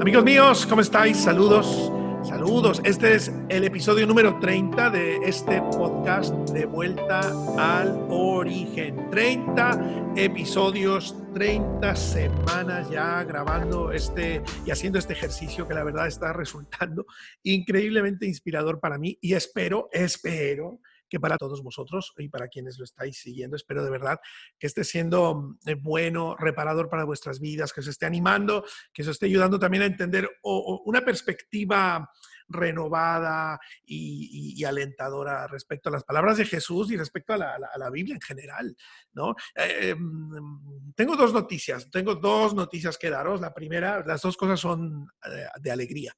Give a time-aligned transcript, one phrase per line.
[0.00, 1.18] Amigos míos, ¿cómo estáis?
[1.18, 1.92] Saludos,
[2.26, 2.80] saludos.
[2.84, 7.20] Este es el episodio número 30 de este podcast de vuelta
[7.58, 9.10] al origen.
[9.10, 16.32] 30 episodios, 30 semanas ya grabando este y haciendo este ejercicio que la verdad está
[16.32, 17.04] resultando
[17.42, 20.80] increíblemente inspirador para mí y espero, espero
[21.10, 24.18] que para todos vosotros y para quienes lo estáis siguiendo, espero de verdad
[24.58, 29.02] que esté siendo mm, eh, bueno, reparador para vuestras vidas, que os esté animando, que
[29.02, 32.08] os esté ayudando también a entender una perspectiva
[32.50, 38.20] renovada y, alentadora respecto a las palabras de Jesús y respecto a la, Biblia en
[38.20, 38.76] general.
[39.12, 39.34] ¿no?
[39.54, 43.40] Eh, em, tengo dos noticias, tengo dos noticias que daros.
[43.40, 46.14] La primera, las dos cosas son eh, de alegría.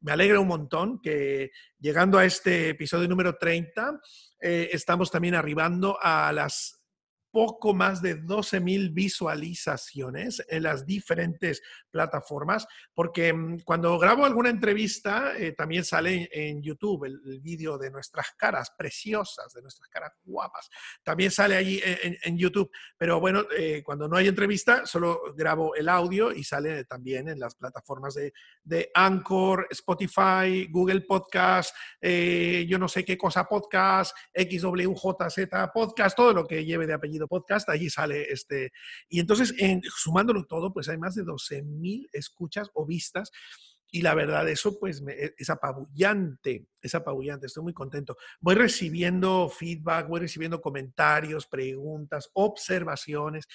[0.00, 4.00] Me alegra un montón que llegando a este episodio número 30,
[4.44, 6.83] eh, estamos también arribando a las
[7.34, 15.36] poco más de 12.000 visualizaciones en las diferentes plataformas, porque mm, cuando grabo alguna entrevista
[15.36, 20.70] eh, también sale en YouTube el, vídeo de nuestras caras preciosas, de nuestras caras guapas.
[21.02, 25.88] También sale allí en, YouTube, pero bueno, eh, cuando no hay entrevista, solo grabo el
[25.88, 32.78] audio y sale también en las plataformas de, de Anchor, Spotify, Google Podcast, eh, yo
[32.78, 37.90] no sé qué cosa podcast, XWJZ Podcast, todo lo que lleve de apellido podcast, allí
[37.90, 38.72] sale este.
[39.08, 43.30] Y entonces, en, sumándolo todo, pues hay más de 12.000 escuchas o vistas.
[43.90, 48.16] Y la verdad, eso pues e, es apabullante, es apabullante, estoy muy contento.
[48.40, 53.46] Voy recibiendo feedback, voy recibiendo comentarios, preguntas, observaciones.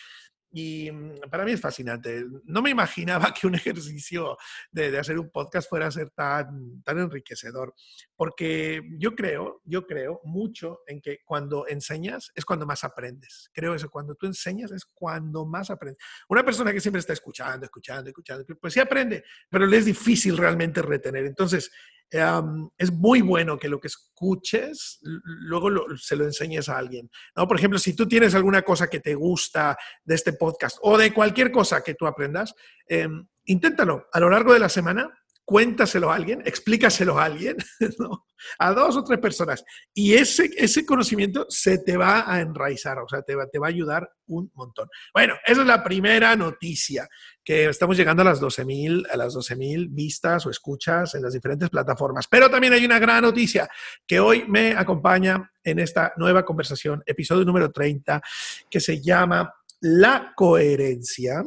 [0.51, 2.25] Y mm, para mí es fascinante.
[2.45, 4.37] No me imaginaba que un ejercicio
[4.71, 7.73] de, hacer un podcast fuera a ser tan, tan enriquecedor,
[8.15, 13.49] porque yo creo, yo creo mucho en que cuando enseñas es cuando más aprendes.
[13.53, 16.03] Creo eso, cuando tú enseñas es cuando más aprendes.
[16.27, 20.37] Una persona que siempre está escuchando, escuchando, escuchando, pues sí aprende, pero le es difícil
[20.37, 21.25] realmente retener.
[21.25, 21.71] Entonces,
[22.11, 27.09] es muy bueno que lo que escuches luego se lo enseñes a alguien.
[27.35, 27.47] ¿no?
[27.47, 31.13] Por ejemplo, si tú tienes alguna cosa que te gusta de este podcast o de
[31.13, 32.55] cualquier cosa que tú aprendas,
[32.87, 35.18] em, inténtalo a lo largo de la semana
[35.49, 37.57] cuéntaselo a alguien, explícaselo a alguien,
[38.59, 39.65] a dos o tres personas.
[39.95, 43.65] Y ese, ese conocimiento se te va a enraizar, o sea, te va, te va
[43.65, 44.87] a ayudar un montón.
[45.11, 47.09] Bueno, esa es la primera noticia,
[47.43, 51.71] que estamos llegando a las 12.000 a las 12.000 vistas o escuchas en las diferentes
[51.71, 52.27] plataformas.
[52.29, 53.67] Pero también hay una gran noticia
[54.05, 58.21] que hoy me acompaña en esta nueva conversación, episodio número 30,
[58.69, 61.43] que se llama La coherencia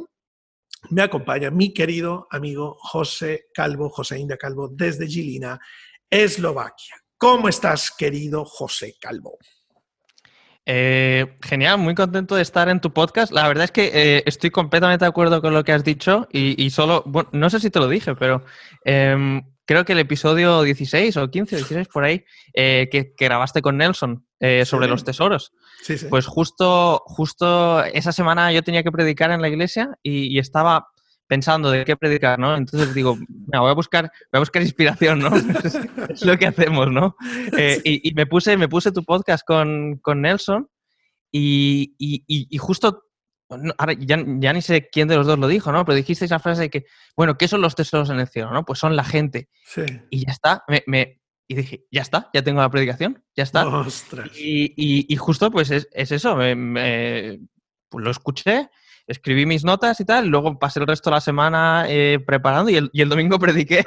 [0.89, 5.59] me acompaña mi querido amigo José Calvo, José India Calvo, desde Gilina,
[6.09, 6.95] Eslovaquia.
[7.17, 9.37] ¿Cómo estás, querido José Calvo?
[10.65, 13.33] Eh, genial, muy contento de estar en tu podcast.
[13.33, 16.69] La verdad es que eh, estoy completamente de acuerdo con lo que has dicho y,
[16.69, 18.43] solo, bueno, no sé si te lo dije, pero
[18.85, 23.77] em, creo que el episodio 16 o 15, 16 por ahí, eh, que, grabaste con
[23.77, 24.25] Nelson
[24.65, 25.53] sobre los tesoros.
[26.09, 30.87] Pues justo, justo esa semana yo tenía que predicar en la iglesia y, estaba
[31.27, 32.55] pensando de qué predicar, ¿no?
[32.55, 35.31] Entonces digo, voy a buscar, voy a buscar inspiración, ¿no?
[36.09, 37.15] es, lo que hacemos, ¿no?
[37.57, 40.67] Eh, y, me puse, me puse tu podcast con, Nelson
[41.31, 43.03] y, y justo
[43.49, 45.85] ahora ya, ni sé quién de los dos lo dijo, ¿no?
[45.85, 48.51] Pero dijiste esa frase de que, bueno, ¿qué son los tesoros en el cielo?
[48.51, 48.65] ¿no?
[48.65, 49.49] Pues son la gente.
[49.65, 49.83] Sí.
[50.09, 50.63] Y ya está.
[50.67, 53.65] me, y dije, ya está, ya tengo la predicación, ya está.
[54.35, 58.69] Y, justo pues es, eso, pues lo escuché,
[59.05, 62.77] escribí mis notas y tal, luego pasé el resto de la semana eh, preparando y
[62.77, 63.83] el, domingo prediqué,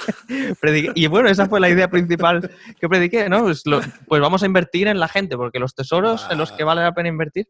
[0.94, 3.42] Y bueno, esa fue la idea principal que prediqué, ¿no?
[3.42, 3.64] Pues,
[4.06, 6.94] pues vamos a invertir en la gente, porque los tesoros en los que vale la
[6.94, 7.48] pena invertir.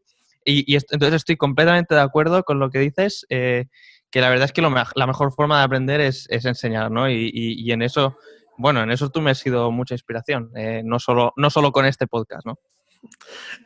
[0.49, 3.65] Y, entonces estoy completamente de acuerdo con lo que dices, eh,
[4.09, 7.09] que la verdad es que la mejor forma de aprender es, enseñar, ¿no?
[7.09, 8.17] y en eso
[8.57, 11.85] bueno, en eso tú me has sido mucha inspiración, eh, no, solo, no solo con
[11.85, 12.59] este podcast, ¿no?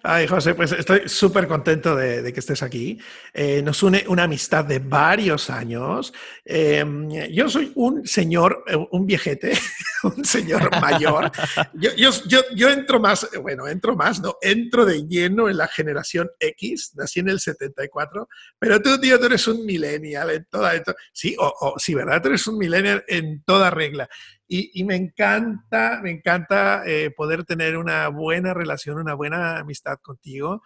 [0.04, 3.00] Ay, José, pues estoy súper contento de, que estés aquí.
[3.34, 6.14] Eh, nos une una amistad de varios años.
[6.44, 9.54] Em, yo soy un señor, un viejete,
[10.18, 11.32] un señor mayor.
[11.74, 16.30] Yo, yo, yo, entro más, bueno, entro más, no, entro de lleno en la generación
[16.40, 18.28] X, nací en el 74,
[18.60, 20.72] pero tú, tío, tú eres un millennial en toda,
[21.14, 22.22] sí, o, sí, ¿verdad?
[22.22, 24.10] Tú eres un millennial en toda regla.
[24.54, 30.62] Y, me encanta, me encanta eh, poder tener una buena relación, una buena amistad contigo.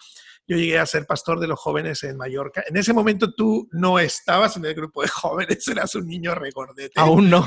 [0.48, 2.64] Yo llegué a ser pastor de los jóvenes en Mallorca.
[2.68, 7.00] En ese momento tú no estabas en el grupo de jóvenes, eras un niño regordete.
[7.00, 7.46] Aún no.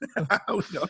[0.46, 0.82] Aún no.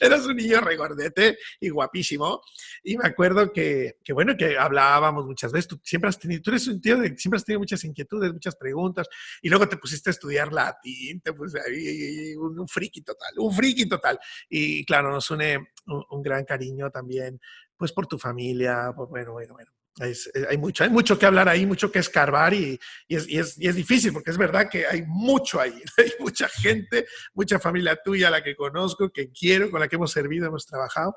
[0.00, 2.40] eras un niño regordete y guapísimo.
[2.82, 5.68] Y me acuerdo que, que, bueno, que hablábamos muchas veces.
[5.68, 8.56] Tú siempre has tenido, tú eres un tío de siempre has tenido muchas inquietudes, muchas
[8.56, 9.06] preguntas.
[9.42, 13.52] Y luego te pusiste a estudiar latín, te puse ahí un, un friki total, un
[13.52, 14.18] friki total.
[14.48, 17.38] Y claro, nos une un, un gran cariño también,
[17.76, 20.14] pues por tu familia, por, bueno, bueno, bueno eh,
[20.48, 23.74] hay, mucho, hay mucho que hablar ahí, mucho que escarbar y, es, es, y, es,
[23.74, 25.74] difícil porque es verdad que hay mucho ahí.
[25.98, 30.12] Hay mucha gente, mucha familia tuya la que conozco, que quiero, con la que hemos
[30.12, 31.14] servido, hemos trabajado.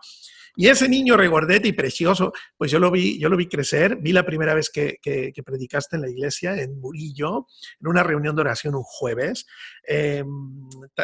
[0.55, 4.13] Y ese niño regordete y precioso, pues yo lo vi, yo lo vi crecer, vi
[4.13, 7.47] la primera vez que, que, predicaste en la iglesia, en Murillo,
[7.79, 9.45] en una reunión de oración un jueves.
[9.87, 10.23] Eh,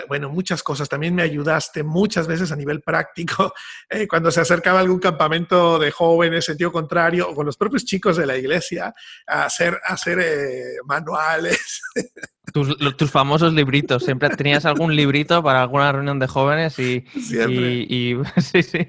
[0.07, 0.89] bueno, muchas cosas.
[0.89, 3.53] También me ayudaste muchas veces a nivel práctico
[3.89, 8.17] eh, cuando se acercaba algún campamento de jóvenes, sentido contrario, o con los propios chicos
[8.17, 8.93] de la iglesia,
[9.27, 11.81] a hacer, a hacer eh, manuales.
[12.53, 14.03] Tus, tus, famosos libritos.
[14.03, 17.05] Siempre tenías algún librito para alguna reunión de jóvenes y.
[17.19, 17.85] Siempre.
[17.87, 18.87] Y, y, sí, sí.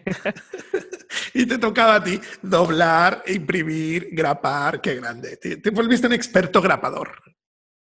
[1.35, 4.81] y te tocaba a ti doblar, imprimir, grapar.
[4.81, 5.37] Qué grande.
[5.37, 7.13] Te, te volviste un experto grapador.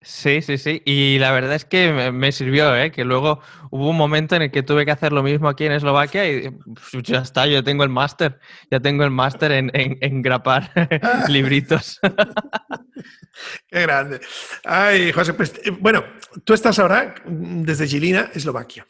[0.01, 0.81] Sí, sí, sí.
[0.85, 2.89] Y la verdad es que me, sirvió, ¿eh?
[2.89, 5.73] que luego hubo un momento en el que tuve que hacer lo mismo aquí en
[5.73, 6.49] Eslovaquia y
[6.91, 8.39] pues, ya está, yo tengo el máster,
[8.71, 10.71] ya tengo el máster en, en, grapar
[11.27, 11.99] libritos.
[13.67, 14.21] Qué grande.
[14.63, 16.05] Ay, José, pues eh, bueno,
[16.45, 18.87] tú estás ahora desde Gilina, Eslovaquia.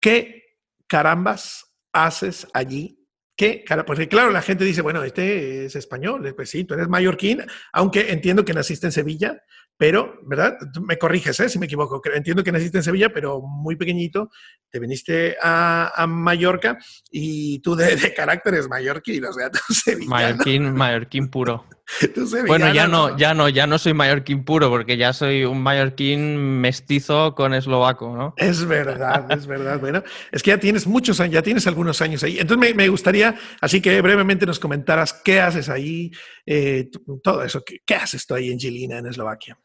[0.00, 0.56] ¿Qué
[0.86, 3.00] carambas haces allí
[3.40, 3.64] ¿Qué?
[3.86, 7.42] Porque claro, la gente dice, bueno, este es español, pues sí, tú eres mallorquín,
[7.72, 9.42] aunque entiendo que naciste en Sevilla,
[9.80, 10.58] pero, ¿verdad?
[10.74, 11.48] Tú me corriges ¿eh?
[11.48, 12.02] si me equivoco.
[12.14, 14.28] Entiendo que naciste en Sevilla, pero muy pequeñito,
[14.70, 16.76] te viniste a, a Mallorca
[17.10, 20.10] y tú de, de, carácter es mallorquín, o sea, tú sevillano.
[20.10, 21.64] Mallorquín, mallorquín puro.
[22.46, 26.60] bueno, ya no, ya no, ya no soy mallorquín puro, porque ya soy un mallorquín
[26.60, 28.34] mestizo con eslovaco, ¿no?
[28.36, 29.80] Es verdad, es verdad.
[29.80, 32.38] Bueno, es que ya tienes muchos años, ya tienes algunos años ahí.
[32.38, 36.10] Entonces me, me gustaría, así que brevemente nos comentaras qué haces ahí,
[36.44, 36.90] eh,
[37.22, 39.56] todo eso, qué, qué haces tú ahí en Gilina, en Eslovaquia.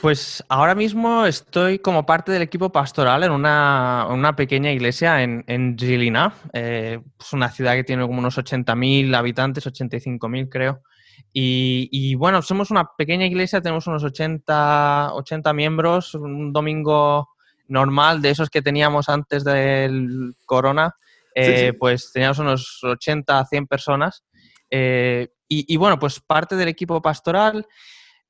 [0.00, 5.42] Pues ahora mismo estoy como parte del equipo pastoral en una, una pequeña iglesia en,
[5.48, 6.32] en Žilina.
[6.52, 10.82] Eh, es una ciudad que tiene como unos 80.000 habitantes, 85.000 creo.
[11.32, 17.28] Y, y, bueno, somos una pequeña iglesia, tenemos unos 80, 80 miembros, un domingo
[17.66, 20.94] normal de esos que teníamos antes del corona,
[21.34, 21.72] eh, sí, sí.
[21.72, 24.24] pues teníamos unos 80, 100 personas.
[24.70, 27.66] Eh, y, y, bueno, pues parte del equipo pastoral.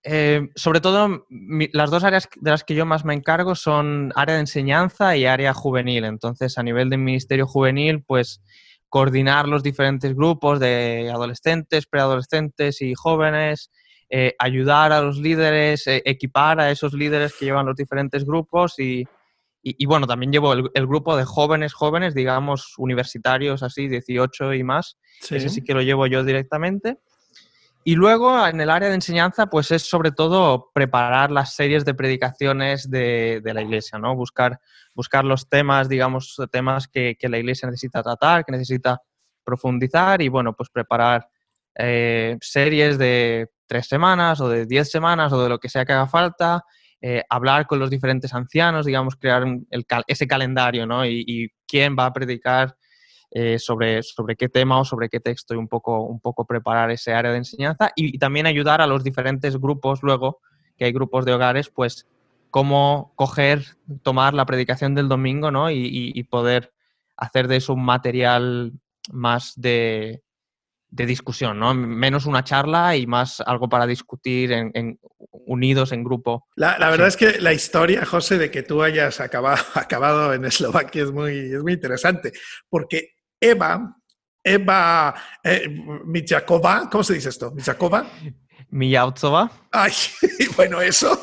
[0.02, 4.12] Eh, sobre todo, mi, las dos áreas de las que yo más me encargo son
[4.16, 6.04] área de enseñanza y área juvenil.
[6.04, 8.40] Entonces, a nivel del Ministerio Juvenil, pues
[8.88, 13.70] coordinar los diferentes grupos de adolescentes, preadolescentes y jóvenes,
[14.08, 18.78] eh, ayudar a los líderes, eh, equipar a esos líderes que llevan los diferentes grupos
[18.78, 19.02] y,
[19.62, 24.54] y, y bueno, también llevo el, el, grupo de jóvenes, jóvenes, digamos, universitarios, así, 18
[24.54, 24.96] y más.
[25.20, 25.36] Sí.
[25.36, 26.98] Ese sí que lo llevo yo directamente.
[27.82, 31.94] Y luego en el área de enseñanza, pues es sobre todo preparar las series de
[31.94, 34.14] predicaciones de, de la iglesia, ¿no?
[34.14, 34.60] Buscar,
[34.94, 39.00] buscar los temas, digamos, temas que, que, la iglesia necesita tratar, que necesita
[39.44, 41.26] profundizar y, bueno, pues preparar
[41.74, 45.94] eh, series de tres semanas o de diez semanas o de lo que sea que
[45.94, 46.64] haga falta,
[47.00, 51.06] eh, hablar con los diferentes ancianos, digamos, crear el, ese calendario, ¿no?
[51.06, 52.76] Y, y quién va a predicar
[53.32, 56.90] eh, sobre, sobre qué tema o sobre qué texto y un poco, un poco preparar
[56.90, 60.40] ese área de enseñanza y, y, también ayudar a los diferentes grupos luego,
[60.76, 62.08] que hay grupos de hogares, pues
[62.50, 63.64] cómo coger,
[64.02, 65.70] tomar la predicación del domingo ¿no?
[65.70, 66.72] y, y, y poder
[67.16, 68.72] hacer de eso un material
[69.12, 70.22] más de,
[70.88, 71.72] de, discusión, ¿no?
[71.74, 74.98] Menos una charla y más algo para discutir en, en
[75.30, 76.48] unidos en grupo.
[76.56, 77.24] La, la verdad sí.
[77.24, 81.38] es que la historia, José, de que tú hayas acabado, acabado en Eslovaquia es muy,
[81.38, 82.32] es muy interesante,
[82.68, 83.96] porque Eva,
[84.44, 85.68] Eva eh,
[86.04, 87.50] Mijakova, ¿cómo se dice esto?
[87.52, 88.06] ¿Mijakova?
[88.70, 89.50] Mijautsova.
[89.72, 89.92] Ay,
[90.56, 91.18] bueno, eso.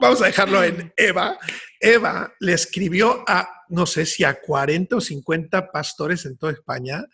[0.00, 1.38] Vamos a dejarlo en Eva.
[1.78, 7.04] Eva le escribió a, no sé si a 40 o 50 pastores en toda España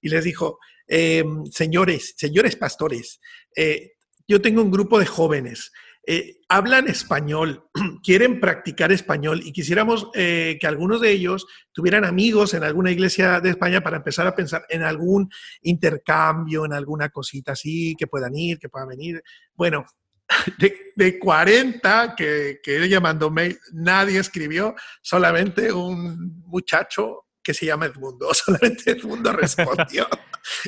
[0.00, 3.20] y les dijo, eh, señores, señores pastores,
[3.56, 3.92] eh,
[4.26, 5.72] yo tengo un grupo de jóvenes
[6.04, 7.68] eh, hablan español,
[8.02, 13.40] quieren practicar español y quisiéramos eh, que algunos de ellos tuvieran amigos en alguna iglesia
[13.40, 15.28] de España para empezar a pensar en algún
[15.62, 19.22] intercambio, en alguna cosita así, que puedan ir, que puedan venir.
[19.54, 19.86] Bueno,
[20.58, 27.66] de, de 40 que, que ella mandó mail, nadie escribió, solamente un muchacho que se
[27.66, 28.28] llama Edmundo.
[28.34, 30.08] Solamente Edmundo respondió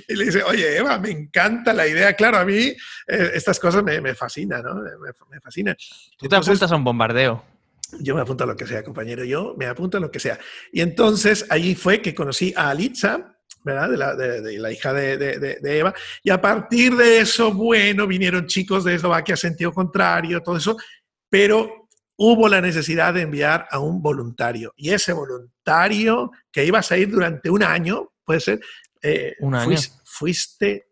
[0.09, 2.15] y le dice, oye, Eva, me encanta la idea.
[2.15, 2.75] Claro, a mí
[3.07, 4.75] eh, estas cosas me, me fascinan, ¿no?
[4.75, 5.77] Me, me fascinan.
[6.17, 7.45] Tú te apuntas a un bombardeo.
[8.01, 10.39] Yo me apunto a lo que sea, compañero, yo me apunto a lo que sea.
[10.73, 13.91] Y entonces allí fue que conocí a Alitza, ¿verdad?
[13.91, 15.95] De la, de, la hija de, de, Eva.
[16.23, 20.77] Y a partir de eso, bueno, vinieron chicos de Eslovaquia, sentido contrario, todo eso,
[21.29, 21.84] pero
[22.17, 24.73] hubo la necesidad de enviar a un voluntario.
[24.77, 28.61] Y ese voluntario que iba a ir durante un año, puede ser,
[29.03, 29.77] eh, un año.
[30.05, 30.87] fuiste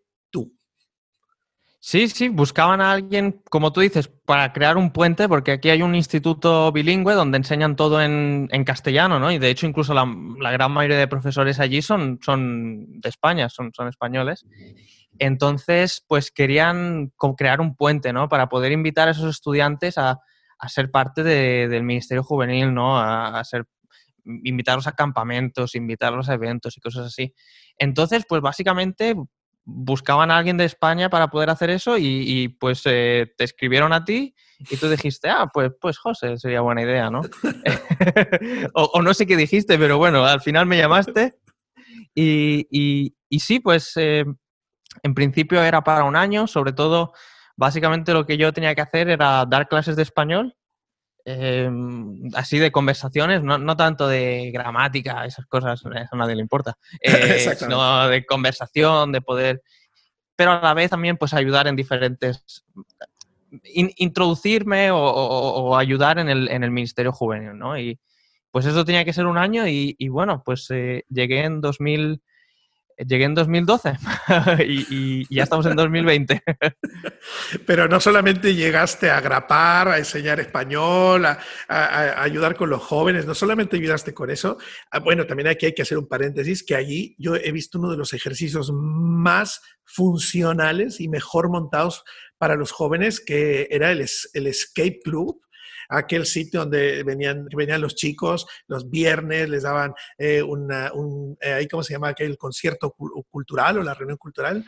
[1.84, 5.82] Sí, sí, buscaban a alguien, como tú dices, para crear un puente, porque aquí hay
[5.82, 9.32] un instituto bilingüe donde enseñan todo en, castellano, ¿no?
[9.32, 10.06] Y de hecho, incluso la,
[10.52, 14.46] gran mayoría de profesores allí son, son de España, son, son españoles.
[15.18, 18.28] Entonces, pues querían crear un puente, ¿no?
[18.28, 20.20] Para poder invitar a esos estudiantes a,
[20.68, 22.98] ser parte del Ministerio Juvenil, ¿no?
[22.98, 23.66] A, a ser
[24.24, 27.34] invitarlos a campamentos, invitarlos a eventos y cosas así.
[27.78, 29.14] Entonces, pues básicamente
[29.64, 34.04] buscaban a alguien de España para poder hacer eso y, pues eh, te escribieron a
[34.04, 37.22] ti y tú dijiste, ah, pues, pues José, sería buena idea, ¿no?
[38.74, 41.34] o, no sé qué dijiste, pero bueno, al final me llamaste
[42.14, 42.66] y,
[43.28, 44.24] y, sí, pues eh,
[45.02, 47.12] en principio era para un año, sobre todo,
[47.56, 50.56] básicamente lo que yo tenía que hacer era dar clases de español
[51.24, 56.76] Em, así de conversaciones, no, no, tanto de gramática, esas cosas, a nadie le importa,
[57.00, 59.62] eh, sino de conversación, de poder,
[60.34, 62.64] pero a la vez también pues ayudar en diferentes,
[63.62, 67.78] introducirme o, ayudar en el, en el, Ministerio Juvenil, ¿no?
[67.78, 68.00] Y
[68.50, 72.20] pues eso tenía que ser un año y, bueno, pues eh, llegué en 2000
[73.06, 73.98] llegué en 2012
[74.66, 76.42] y, ya estamos en 2020.
[77.66, 81.38] Pero no solamente llegaste a grapar, a enseñar español, a,
[82.22, 84.58] ayudar con los jóvenes, no solamente ayudaste con eso.
[84.90, 87.90] Ah, bueno, también aquí hay que hacer un paréntesis, que allí yo he visto uno
[87.90, 92.04] de los ejercicios más funcionales y mejor montados
[92.38, 94.04] para los jóvenes, que era el,
[94.34, 95.41] el Escape Club
[95.92, 101.82] aquel sitio donde venían, venían los chicos los viernes, les daban eh, un, eh, ¿cómo
[101.82, 102.08] se llama?
[102.08, 102.94] Aquel concierto
[103.30, 104.64] cultural o la reunión cultural.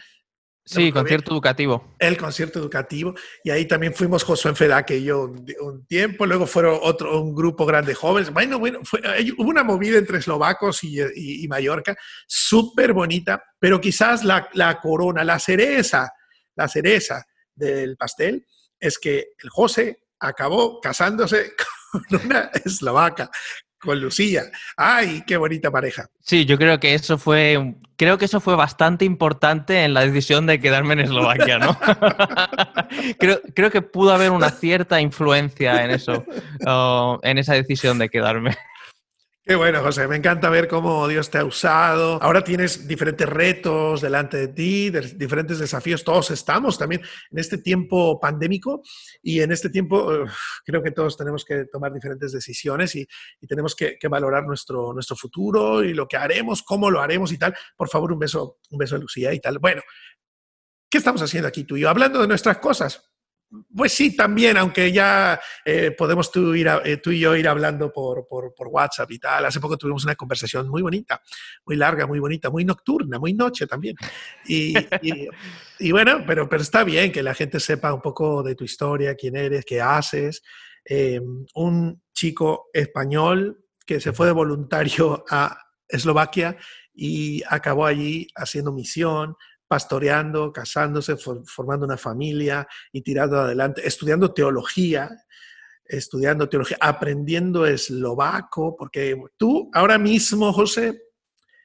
[0.66, 1.94] Sí, concierto educativo.
[1.98, 3.14] El concierto educativo.
[3.42, 6.24] Y ahí también fuimos Josué Enfedaque y yo un, tiempo.
[6.24, 8.32] Luego fueron otro, un grupo grande de jóvenes.
[8.32, 11.00] Bueno, bueno, hubo una movida entre eslovacos y,
[11.44, 11.94] y, Mallorca,
[12.26, 16.10] súper bonita, pero quizás la, la, corona, la cereza,
[16.56, 18.46] la cereza del pastel
[18.80, 21.52] es que el José acabó casándose
[21.90, 23.30] con una eslovaca,
[23.78, 24.44] con Lucía.
[24.76, 26.06] ¡Ay, qué bonita pareja!
[26.20, 30.46] Sí, yo creo que eso fue, creo que eso fue bastante importante en la decisión
[30.46, 31.78] de quedarme en Eslovaquia, ¿no?
[33.18, 36.24] creo, creo, que pudo haber una cierta influencia en eso,
[37.22, 38.56] en esa decisión de quedarme.
[39.46, 40.08] Qué bueno, José.
[40.08, 42.18] Me encanta ver cómo Dios te ha usado.
[42.22, 46.02] Ahora tienes diferentes retos delante de ti, diferentes desafíos.
[46.02, 48.80] Todos estamos también en este tiempo pandémico
[49.22, 50.24] y en este tiempo
[50.64, 53.06] creo que todos tenemos que tomar diferentes decisiones y,
[53.46, 57.54] tenemos que, valorar nuestro, nuestro futuro y lo que haremos, cómo lo haremos y tal.
[57.76, 59.58] Por favor, un beso, un beso a Lucía y tal.
[59.58, 59.82] Bueno,
[60.88, 61.90] ¿qué estamos haciendo aquí tú y yo?
[61.90, 63.13] Hablando de nuestras cosas.
[63.74, 67.92] Pues sí, también, aunque ya eh, podemos tú, ir eh, tú, y yo ir hablando
[67.92, 68.26] por,
[68.58, 69.44] WhatsApp y tal.
[69.44, 71.20] Hace poco tuvimos una conversación muy bonita,
[71.66, 73.96] muy larga, muy bonita, muy nocturna, muy noche también.
[74.46, 74.74] Y,
[75.90, 79.36] bueno, pero, pero está bien que la gente sepa un poco de tu historia, quién
[79.36, 80.42] eres, qué haces.
[80.84, 81.20] Eh,
[81.54, 85.58] un chico español que se fue de voluntario a
[85.88, 86.56] Eslovaquia
[86.94, 89.36] y acabó allí haciendo misión,
[89.74, 95.10] pastoreando, casándose, formando una familia y tirando adelante, estudiando teología,
[95.84, 101.02] estudiando teología, aprendiendo eslovaco, porque tú ahora mismo, José,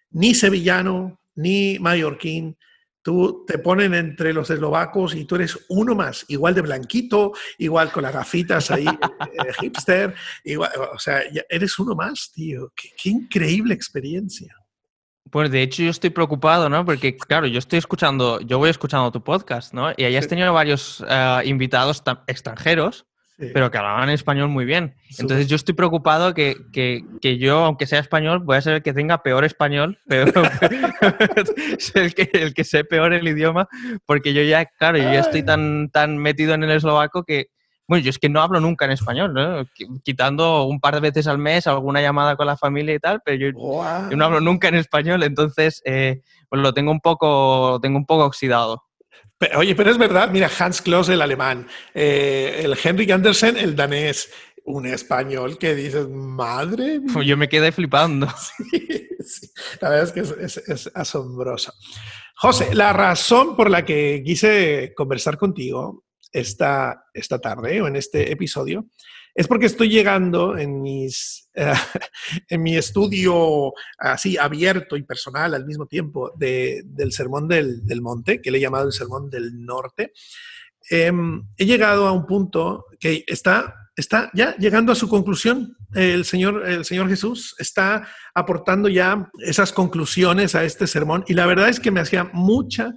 [0.10, 2.58] ni sevillano, ni mallorquín,
[3.04, 7.92] tú te ponen entre los eslovacos y tú eres uno más, igual de blanquito, igual
[7.92, 8.88] con las gafitas ahí,
[9.46, 12.74] eh, hipster, igual, o sea, eres uno más, tío.
[12.76, 14.59] qué increíble experiencia.
[15.32, 16.86] Pues de hecho yo estoy preocupado, ¿no?
[16.86, 19.92] Porque claro, yo estoy escuchando, yo voy escuchando tu podcast, ¿no?
[19.96, 23.06] Y ahí has tenido varios eh, invitados extranjeros,
[23.38, 24.96] pero que hablaban español muy bien.
[25.18, 28.82] Entonces yo estoy preocupado que, que, que, yo, aunque sea español, voy a ser el
[28.82, 30.34] que tenga peor español, peor,
[31.94, 33.70] el, que, el que sé peor el idioma,
[34.06, 37.48] porque yo ya, claro, yo ya estoy tan, tan metido en el eslovaco que,
[37.90, 39.66] bueno, yo es que no hablo nunca en español, ¿no?
[40.04, 43.52] Quitando un par de veces al mes alguna llamada con la familia y tal, pero
[43.52, 43.52] yo,
[44.16, 48.26] no hablo nunca en español, entonces eh, pues lo tengo un poco, tengo un poco
[48.26, 48.84] oxidado.
[49.56, 51.66] Oye, pero es verdad, mira, Hans Kloss, el alemán,
[51.96, 54.30] eh, el Henrik Andersen, el danés,
[54.66, 58.28] un español que dices, madre Pues yo me quedé flipando.
[59.22, 61.74] Sí, La verdad es que es, es, asombroso.
[62.36, 68.32] José, la razón por la que quise conversar contigo esta, esta tarde o en este
[68.32, 68.86] episodio
[69.40, 71.50] es porque estoy llegando en, mis,
[72.50, 78.52] en mi estudio así abierto y personal al mismo tiempo del Sermón del, Monte, que
[78.52, 80.12] le he llamado el Sermón del Norte.
[80.90, 85.78] Em, he llegado a un punto que está, está ya llegando a su conclusión.
[85.94, 91.46] El Señor, el Señor Jesús está aportando ya esas conclusiones a este sermón y la
[91.46, 92.94] verdad es que me hacía mucha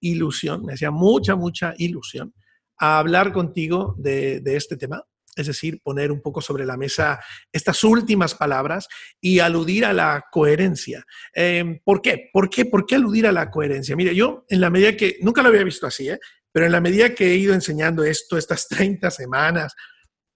[0.00, 2.34] ilusión, me hacía mucha, mucha ilusión
[2.78, 5.04] a hablar contigo de, este tema,
[5.36, 7.20] es decir, poner un poco sobre la mesa
[7.52, 8.88] estas últimas palabras
[9.20, 11.04] y aludir a la coherencia.
[11.32, 12.30] Em, ¿Por qué?
[12.32, 12.64] ¿Por qué?
[12.64, 13.96] ¿Por qué aludir a la coherencia?
[13.96, 16.18] Mire, yo en la medida que, nunca lo había visto así, ¿eh?
[16.52, 19.74] pero en la medida que he ido enseñando esto estas 30 semanas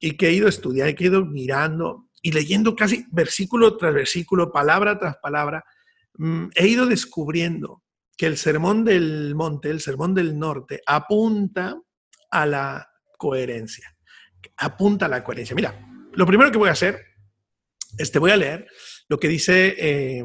[0.01, 4.51] y que he ido estudiando, que he ido mirando y leyendo casi versículo tras versículo,
[4.51, 5.65] palabra tras palabra,
[6.15, 7.83] mm, he ido descubriendo
[8.17, 11.81] que el sermón del monte, el sermón del norte, apunta
[12.31, 13.95] a la coherencia.
[14.57, 15.55] Apunta a la coherencia.
[15.55, 15.75] Mira,
[16.13, 17.05] lo primero que voy a hacer
[17.97, 18.67] es te voy a leer
[19.09, 20.25] lo que dice eh,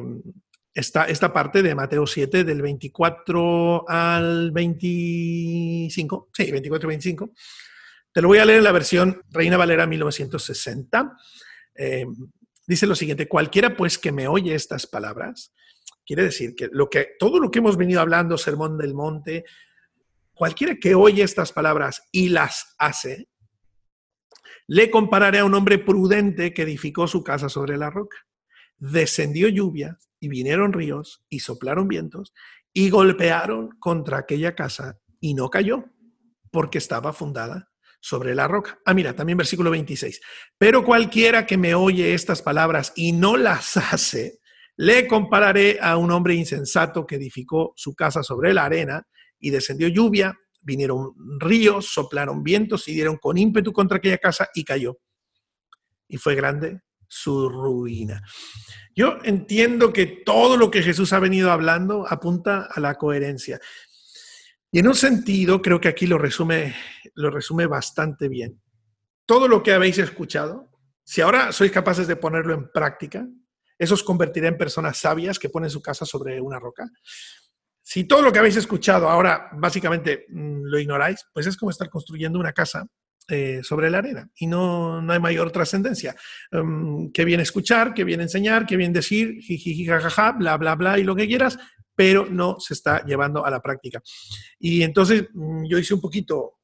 [0.72, 6.30] esta, esta, parte de Mateo 7, del 24 al 25.
[6.32, 7.30] Sí, 24 y 25.
[8.12, 11.16] Te lo voy a leer en la versión Reina Valera 1960.
[11.76, 12.06] Eh,
[12.66, 15.52] dice lo siguiente, cualquiera pues que me oye estas palabras,
[16.04, 19.44] quiere decir que, lo que todo lo que hemos venido hablando, Sermón del Monte,
[20.34, 23.28] Cualquiera que oye estas palabras y las hace,
[24.66, 28.16] le compararé a un hombre prudente que edificó su casa sobre la roca.
[28.76, 32.32] Descendió lluvia y vinieron ríos y soplaron vientos
[32.72, 35.84] y golpearon contra aquella casa y no cayó
[36.50, 38.78] porque estaba fundada sobre la roca.
[38.84, 40.20] Ah, mira, también versículo 26.
[40.58, 44.40] Pero cualquiera que me oye estas palabras y no las hace,
[44.76, 49.06] le compararé a un hombre insensato que edificó su casa sobre la arena
[49.44, 54.64] y descendió lluvia, vinieron ríos, soplaron vientos y dieron con ímpetu contra aquella casa y
[54.64, 54.98] cayó.
[56.08, 58.22] Y fue grande su ruina.
[58.96, 63.60] Yo entiendo que todo lo que Jesús ha venido hablando apunta a la coherencia.
[64.72, 66.74] Y en un sentido, creo que aquí lo resume,
[67.14, 68.62] lo resume bastante bien.
[69.26, 70.70] Todo lo que habéis escuchado,
[71.04, 73.26] si ahora sois capaces de ponerlo en práctica,
[73.78, 76.88] eso os convertirá en personas sabias que ponen su casa sobre una roca.
[77.86, 81.90] Si todo lo que habéis escuchado ahora básicamente mm, lo ignoráis, pues es como estar
[81.90, 82.86] construyendo una casa
[83.28, 86.16] eh, sobre la arena y no, no hay mayor trascendencia.
[86.50, 90.98] Um, que bien escuchar, que bien enseñar, que bien decir, jiji, jajaja, bla, bla, bla
[90.98, 91.58] y lo que quieras,
[91.94, 94.02] pero no se está llevando a la práctica.
[94.58, 96.60] Y entonces mm, yo hice un poquito,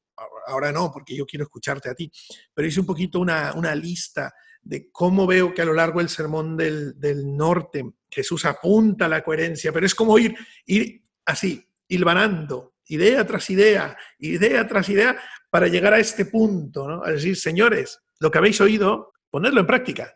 [0.47, 2.11] ahora no, porque yo quiero escucharte a ti,
[2.51, 6.09] pero hice un poquito una, una lista de cómo veo que a lo largo del
[6.09, 12.75] sermón del, del norte Jesús apunta la coherencia, pero es como ir, ir así, hilvanando,
[12.87, 17.03] idea tras idea, idea tras idea, para llegar a este punto, ¿no?
[17.03, 20.15] A decir, señores, lo que habéis oído, ponerlo en práctica.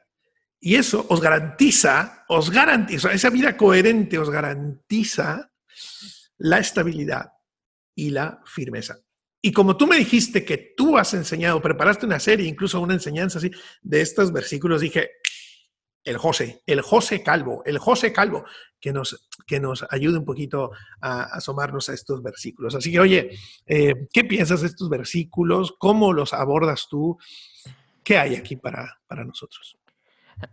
[0.59, 5.51] Y eso os garantiza, os garantiza, esa vida coherente os garantiza
[6.37, 7.31] la estabilidad
[7.95, 8.97] y la firmeza.
[9.41, 13.37] Y como tú me dijiste que tú has enseñado, preparaste una serie, incluso una enseñanza
[13.37, 15.11] así, de estos versículos, dije,
[16.05, 18.45] el José, el José Calvo, el José Calvo,
[18.79, 22.75] que nos, que nos ayude un poquito a, asomarnos a estos versículos.
[22.75, 23.31] Así que, oye,
[23.65, 25.73] eh, ¿qué piensas de estos versículos?
[25.79, 27.17] ¿Cómo los abordas tú?
[28.03, 29.77] ¿Qué hay aquí para, para nosotros?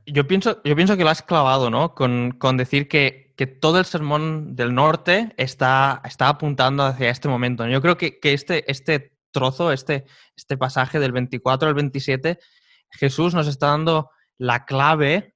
[0.06, 1.94] Yo pienso, yo pienso que lo has clavado, ¿no?
[1.94, 7.28] Con, con decir que, que, todo el sermón del norte está, está apuntando hacia este
[7.28, 7.66] momento.
[7.66, 12.38] Yo creo que, que este, este trozo, este, este pasaje del 24 al 27,
[12.90, 15.31] Jesús nos está dando la clave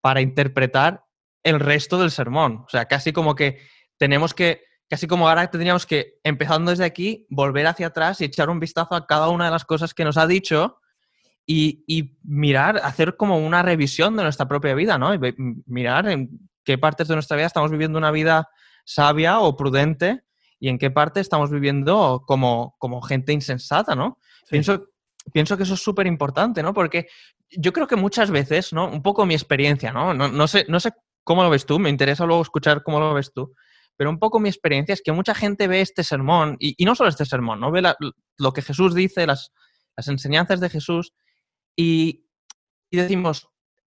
[0.00, 1.04] para interpretar
[1.42, 2.64] el resto del sermón.
[2.66, 3.60] O sea, casi como que
[3.96, 8.50] tenemos que, casi como ahora tendríamos que, empezando desde aquí, volver hacia atrás y echar
[8.50, 10.78] un vistazo a cada una de las cosas que nos ha dicho
[11.50, 15.14] y, mirar, hacer como una revisión de nuestra propia vida, ¿no?
[15.14, 15.18] Y
[15.66, 16.28] mirar en
[16.62, 18.50] qué partes de nuestra vida estamos viviendo una vida
[18.84, 20.24] sabia o prudente
[20.60, 24.18] y en qué parte estamos viviendo como, como gente insensata, ¿no?
[24.50, 24.88] Pienso,
[25.32, 26.72] pienso que eso es súper importante, ¿no?
[26.72, 27.08] Porque
[27.50, 28.88] yo creo que muchas veces, ¿no?
[28.88, 30.14] Un poco mi experiencia, ¿no?
[30.14, 30.92] No, sé, no sé
[31.24, 33.54] cómo lo ves tú, me interesa luego escuchar cómo lo ves tú,
[33.96, 37.10] pero un poco mi experiencia es que mucha gente ve este sermón, y, no solo
[37.10, 37.70] este sermón, ¿no?
[37.70, 37.82] Ve
[38.38, 39.52] lo que Jesús dice, las,
[39.96, 41.12] las enseñanzas de Jesús,
[41.76, 42.26] y,
[42.90, 43.48] decimos,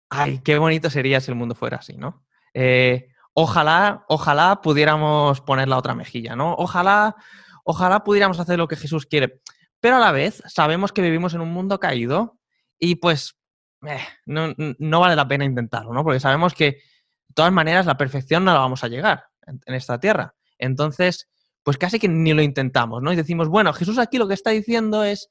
[0.09, 2.25] ay, qué bonito sería si el mundo fuera así, ¿no?
[2.53, 6.53] Eh, ojalá, ojalá pudiéramos poner la otra mejilla, ¿no?
[6.55, 7.15] Ojalá,
[7.63, 9.41] ojalá pudiéramos hacer lo que Jesús quiere.
[9.79, 12.37] Pero a la vez sabemos que vivimos en un mundo caído
[12.77, 13.39] y pues
[13.87, 16.03] eh, no, vale la pena intentarlo, ¿no?
[16.03, 19.99] Porque sabemos que de todas maneras la perfección no la vamos a llegar en, esta
[19.99, 20.35] tierra.
[20.57, 21.29] Entonces,
[21.63, 23.13] pues casi que ni lo intentamos, ¿no?
[23.13, 25.29] Y decimos, bueno, Jesús aquí lo que está diciendo es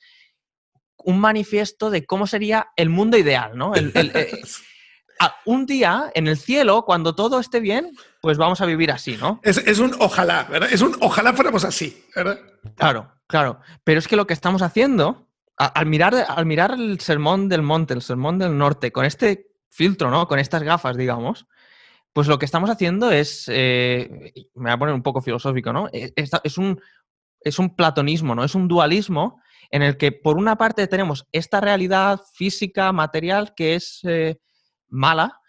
[0.97, 3.75] un manifiesto de cómo sería el mundo ideal, ¿no?
[3.75, 3.93] Eh,
[5.45, 9.41] un día en el cielo, cuando todo esté bien, pues vamos a vivir así, ¿no?
[9.43, 10.71] Es, un ojalá, ¿verdad?
[10.73, 12.39] Es un ojalá fuéramos así, ¿verdad?
[12.77, 13.61] Claro, claro.
[13.85, 17.95] Pero es que lo que estamos haciendo, al, mirar, al mirar el sermón del monte,
[17.95, 20.27] el sermón del norte, con este filtro, ¿no?
[20.27, 21.47] Con estas gafas, digamos,
[22.13, 25.89] pues lo que estamos haciendo es, eh, me voy a poner un poco filosófico, ¿no?
[25.93, 26.81] E, es, un,
[27.41, 28.43] es un platonismo, ¿no?
[28.43, 33.75] Es un dualismo en el que por una parte tenemos esta realidad física, material, que
[33.75, 34.41] es eh,
[34.89, 35.41] mala,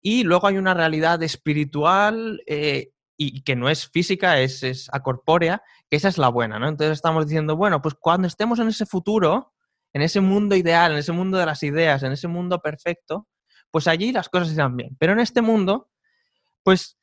[0.00, 5.62] y luego hay una realidad espiritual eh, y que no es física, es, es acorpórea,
[5.94, 6.68] que esa es la buena, ¿no?
[6.68, 9.54] Entonces estamos diciendo, bueno, pues cuando estemos en ese futuro,
[9.92, 13.28] en ese mundo ideal, en ese mundo de las ideas, en ese mundo perfecto,
[13.70, 14.96] pues allí las cosas irán bien.
[14.98, 15.90] Pero en este mundo,
[16.64, 16.98] pues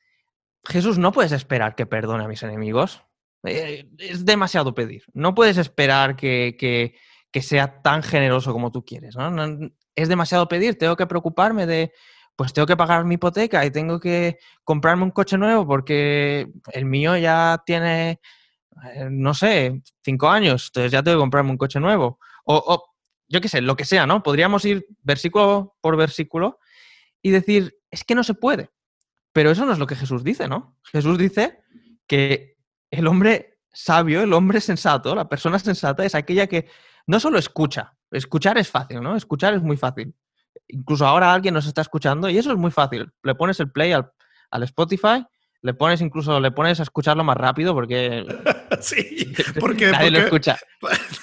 [0.66, 3.02] Jesús, no puedes esperar que perdone a mis enemigos.
[3.46, 5.04] Eh, es demasiado pedir.
[5.14, 6.94] No puedes esperar que,
[7.42, 9.16] sea tan generoso como tú quieres.
[9.96, 10.78] es demasiado pedir.
[10.78, 11.94] Tengo que preocuparme de,
[12.36, 16.86] pues tengo que pagar mi hipoteca y tengo que comprarme un coche nuevo porque el
[16.86, 18.20] mío ya tiene,
[19.10, 20.68] no sé, cinco años.
[20.68, 22.20] Entonces ya tengo que comprarme un coche nuevo.
[22.46, 22.84] O,
[23.28, 24.24] yo qué sé, lo que sea, ¿no?
[24.24, 26.60] Podríamos ir versículo por versículo
[27.22, 28.70] y decir, es que no se puede.
[29.34, 30.78] Pero eso no es lo que Jesús dice, ¿no?
[30.84, 31.60] Jesús dice
[32.08, 32.58] que
[32.90, 36.68] el hombre sabio, el hombre sensato, la persona sensata es aquella que
[37.08, 39.16] no solo escucha, escuchar es fácil, ¿no?
[39.16, 40.14] Escuchar es muy fácil.
[40.68, 43.12] Incluso ahora alguien nos está escuchando y eso es muy fácil.
[43.24, 44.12] Le pones el play al,
[44.64, 45.26] Spotify,
[45.64, 48.26] le pones incluso, le pones a escucharlo más rápido porque...
[48.82, 49.88] sí, porque...
[49.92, 50.58] nadie lo escucha.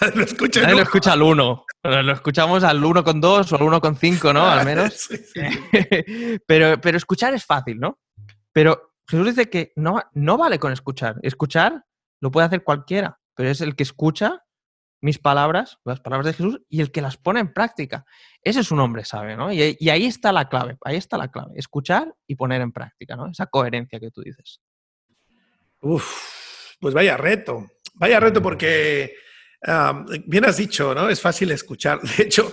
[0.01, 0.63] Nadie lo escucha.
[0.63, 1.65] Nadie lo escucha al 1.
[1.83, 4.47] Lo escuchamos al 1,2 o al 1,5, ¿no?
[4.47, 5.09] Al menos.
[6.47, 7.99] pero, pero escuchar es fácil, ¿no?
[8.53, 11.17] Pero Jesús dice que no, no vale con escuchar.
[11.23, 11.85] Escuchar
[12.21, 14.45] lo puede hacer cualquiera, pero es el que escucha
[15.01, 18.05] mis palabras, las palabras de Jesús, y el que las pone en práctica.
[18.43, 19.53] Ese es un hombre sabe, ¿no?
[19.53, 21.53] Y, ahí está la clave, ahí está la clave.
[21.57, 23.31] Escuchar y poner en práctica, ¿no?
[23.31, 24.61] Esa coherencia que tú dices.
[25.81, 27.67] Uf, pues vaya reto.
[27.95, 29.15] Vaya reto porque
[30.27, 31.09] bien has dicho, ¿no?
[31.09, 32.01] Es fácil escuchar.
[32.17, 32.53] De hecho,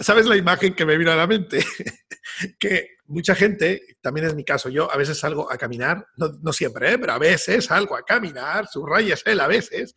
[0.00, 1.64] ¿sabes la imagen que me vino a la mente?
[2.58, 6.92] que mucha gente, también es mi caso, yo a veces salgo a caminar, no, siempre,
[6.92, 6.98] ¿eh?
[6.98, 9.94] pero a veces salgo a caminar, subrayas él a veces,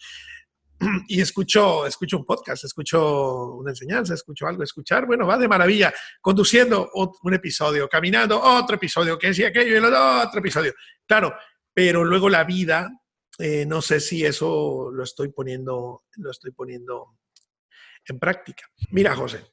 [1.08, 5.94] y escucho, escucho un podcast, escucho una enseñanza, escucho algo, escuchar, bueno, va de maravilla,
[6.22, 10.74] conduciendo un episodio, caminando otro episodio, que decía aquello y el otro episodio.
[11.06, 11.34] Claro,
[11.74, 12.90] pero luego la vida
[13.38, 17.18] eh, no sé si eso lo estoy poniendo, lo estoy poniendo
[18.06, 18.66] en práctica.
[18.92, 19.46] Mira, José,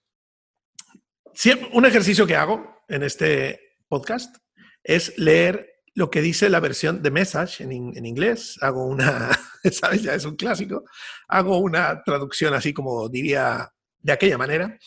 [1.73, 4.37] un ejercicio que hago en este podcast
[4.85, 8.59] es leer lo que dice la versión de Message en, en, inglés.
[8.61, 9.31] Hago una,
[9.71, 10.03] ¿sabes?
[10.03, 10.85] Ya es un clásico.
[11.29, 14.79] Hago una traducción así como diría de aquella manera.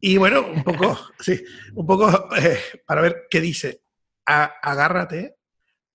[0.00, 1.42] Y bueno, un poco, sí,
[1.74, 3.82] un poco eh, para ver qué dice.
[4.24, 5.36] agárrate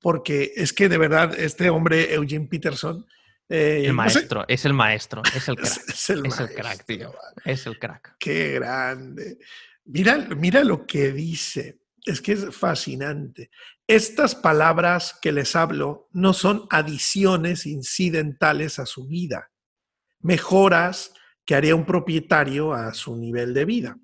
[0.02, 3.06] porque es que de verdad este hombre, Eugene Peterson...
[3.48, 5.90] Eh, el maestro, es el maestro, es el crack.
[5.90, 7.14] Es, el, crack, tío.
[7.46, 8.16] Es el crack.
[8.20, 9.38] Qué grande.
[9.86, 11.80] Mira, mira lo que dice.
[12.06, 13.50] Es que es fascinante.
[13.88, 19.52] Estas palabras que les hablo no son adiciones incidentales a su vida,
[20.22, 21.14] mejoras
[21.46, 23.98] que haría un propietario a su nivel de vida,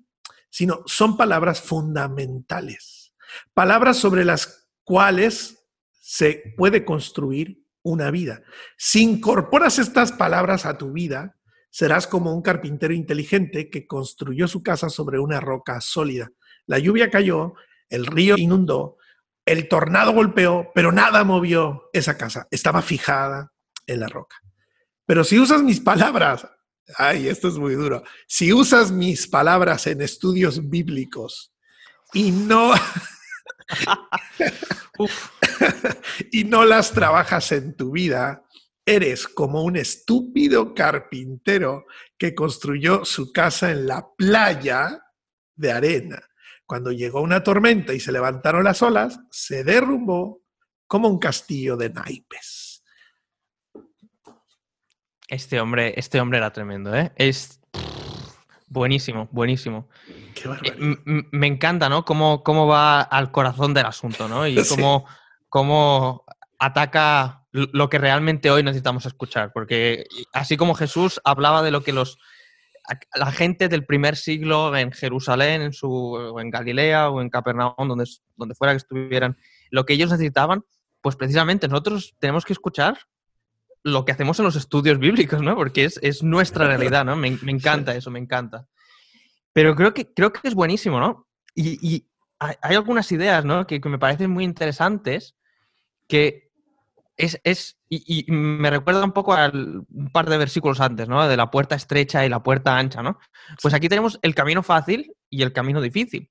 [0.50, 3.14] sino son palabras fundamentales,
[3.54, 5.66] palabras sobre las cuales
[5.98, 8.42] se puede construir una vida.
[8.76, 11.38] Si incorporas estas palabras a tu vida,
[11.70, 16.30] serás como un carpintero inteligente que construyó su casa sobre una roca sólida.
[16.66, 17.54] La lluvia cayó,
[17.88, 18.98] el río inundó,
[19.44, 22.46] el tornado golpeó, pero nada movió esa casa.
[22.50, 23.52] Estaba fijada
[23.86, 24.36] en la roca.
[25.06, 26.46] Pero si usas mis palabras,
[26.96, 31.52] ay, esto es muy duro, si usas mis palabras en estudios bíblicos
[32.12, 32.72] y no...
[36.32, 38.44] y no las trabajas en tu vida,
[38.84, 41.86] eres como un estúpido carpintero
[42.18, 45.02] que construyó su casa en la playa
[45.54, 46.22] de arena.
[46.70, 50.44] Cuando llegó una tormenta y se levantaron las olas, se derrumbó
[50.86, 52.84] como un castillo de naipes.
[55.26, 57.10] Este hombre, este hombre era tremendo, ¿eh?
[57.16, 57.60] Es
[58.68, 59.88] buenísimo, buenísimo.
[60.62, 60.96] Eh,
[61.32, 62.04] me encanta, ¿no?
[62.04, 64.46] Cómo, cómo va al corazón del asunto, ¿no?
[64.46, 65.06] Y cómo,
[65.48, 66.24] cómo
[66.60, 69.50] ataca lo que realmente hoy necesitamos escuchar.
[69.52, 72.16] Porque así como Jesús hablaba de lo que los
[73.14, 78.04] la gente del primer siglo en Jerusalén, en, su, en Galilea o en Capernaum, donde,
[78.36, 79.36] donde fuera que estuvieran,
[79.70, 80.64] lo que ellos necesitaban,
[81.00, 82.98] pues precisamente nosotros tenemos que escuchar
[83.82, 85.56] lo que hacemos en los estudios bíblicos, ¿no?
[85.56, 87.16] Porque es, nuestra realidad, ¿no?
[87.16, 88.66] Me, encanta eso, me encanta.
[89.52, 91.26] Pero creo que, creo que es buenísimo, ¿no?
[91.54, 92.06] Y,
[92.38, 93.66] hay, algunas ideas, ¿no?
[93.66, 95.36] Que, me parecen muy interesantes,
[96.08, 96.49] que
[97.24, 101.26] es, es y, me recuerda un poco al un par de versículos antes, ¿no?
[101.28, 103.18] De la puerta estrecha y la puerta ancha, ¿no?
[103.62, 106.30] Pues aquí tenemos el camino fácil y el camino difícil.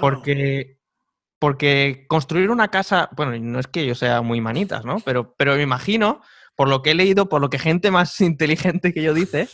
[0.00, 0.78] Porque
[1.42, 4.98] porque construir una casa, bueno, no es que yo sea muy manitas, ¿no?
[5.00, 6.20] Pero, pero me imagino,
[6.54, 9.48] por lo que he leído, por lo que gente más inteligente que yo dice,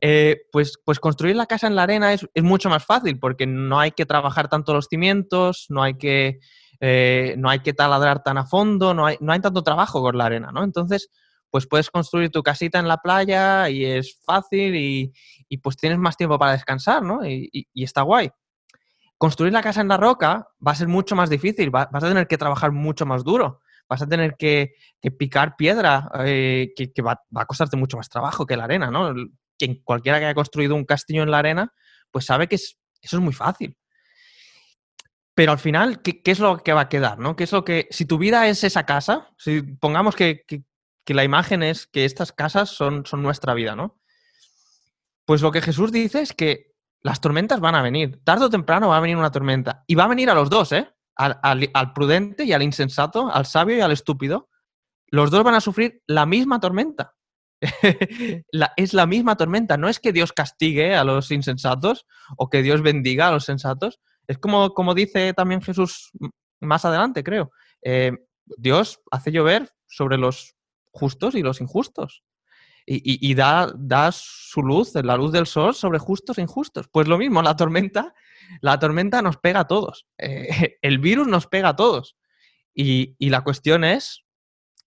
[0.00, 3.78] eh, pues, pues construir la casa en la arena es, mucho más fácil porque no
[3.78, 6.40] hay que trabajar tanto los cimientos, no hay que,
[6.80, 10.16] eh, no hay que taladrar tan a fondo, no hay, no hay tanto trabajo con
[10.18, 10.64] la arena, ¿no?
[10.64, 11.10] Entonces,
[11.50, 15.12] pues puedes construir tu casita en la playa y es fácil y,
[15.62, 17.20] pues tienes más tiempo para descansar, ¿no?
[17.24, 18.30] y está guay.
[19.20, 22.26] Construir la casa en la roca va a ser mucho más difícil, vas a tener
[22.26, 24.72] que trabajar mucho más duro, vas a tener que,
[25.18, 29.12] picar piedra, eh, que, va, a costarte mucho más trabajo que la arena, ¿no?
[29.58, 31.70] Quien cualquiera que haya construido un castillo en la arena,
[32.10, 33.76] pues sabe que eso es muy fácil.
[35.40, 37.18] Pero al final, ¿qué, es lo que va a quedar?
[37.18, 37.34] ¿no?
[37.34, 40.44] ¿Qué es lo que, si tu vida es esa casa, si pongamos que,
[41.06, 43.98] la imagen es que estas casas son, son nuestra vida, ¿no?
[45.24, 48.20] Pues lo que Jesús dice es que las tormentas van a venir.
[48.22, 49.82] Tarde o temprano va a venir una tormenta.
[49.86, 50.90] Y va a venir a los dos, ¿eh?
[51.16, 54.50] Al, prudente y al insensato, al sabio y al estúpido.
[55.06, 57.14] Los dos van a sufrir la misma tormenta.
[58.76, 59.78] es la misma tormenta.
[59.78, 62.04] No es que Dios castigue a los insensatos
[62.36, 64.00] o que Dios bendiga a los sensatos.
[64.30, 66.12] Es como, como dice también Jesús
[66.60, 67.50] más adelante, creo.
[67.82, 68.12] Eh,
[68.44, 70.54] Dios hace llover sobre los
[70.92, 72.22] justos y los injustos
[72.86, 76.86] y, da, da, su luz, la luz del sol sobre justos e injustos.
[76.88, 78.14] Pues lo mismo, la tormenta,
[78.60, 80.06] la tormenta nos pega a todos.
[80.16, 82.16] Eh, el virus nos pega a todos.
[82.72, 84.24] Y, la cuestión es,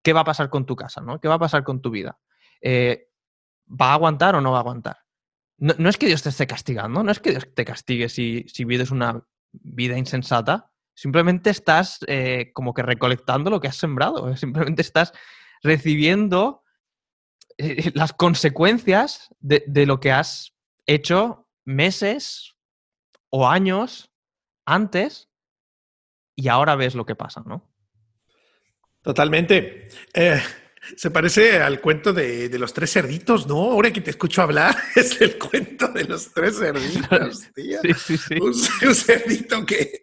[0.01, 1.01] ¿qué va a pasar con tu casa?
[1.01, 1.19] ¿no?
[1.19, 2.17] ¿Qué va a pasar con tu vida?
[2.62, 3.10] Eh,
[3.69, 4.99] ¿Va a aguantar o no va a aguantar?
[5.58, 8.65] No, es que Dios te esté castigando, no es que Dios te castigue si, si
[8.65, 14.81] vives una vida insensata, simplemente estás eh, como que recolectando lo que has sembrado, simplemente
[14.81, 15.13] estás
[15.61, 16.63] recibiendo
[17.57, 20.53] eh, las consecuencias de, lo que has
[20.85, 22.55] hecho meses
[23.29, 24.11] o años
[24.65, 25.29] antes
[26.35, 27.69] y ahora ves lo que pasa, ¿no?
[29.01, 29.87] Totalmente.
[30.13, 30.41] Eh,
[30.96, 33.72] se parece al cuento de, los tres cerditos, ¿no?
[33.72, 37.80] Ahora que te escucho hablar, es el cuento de los tres cerditos, tío.
[37.98, 40.02] Sí, sí, Un, cerdito que,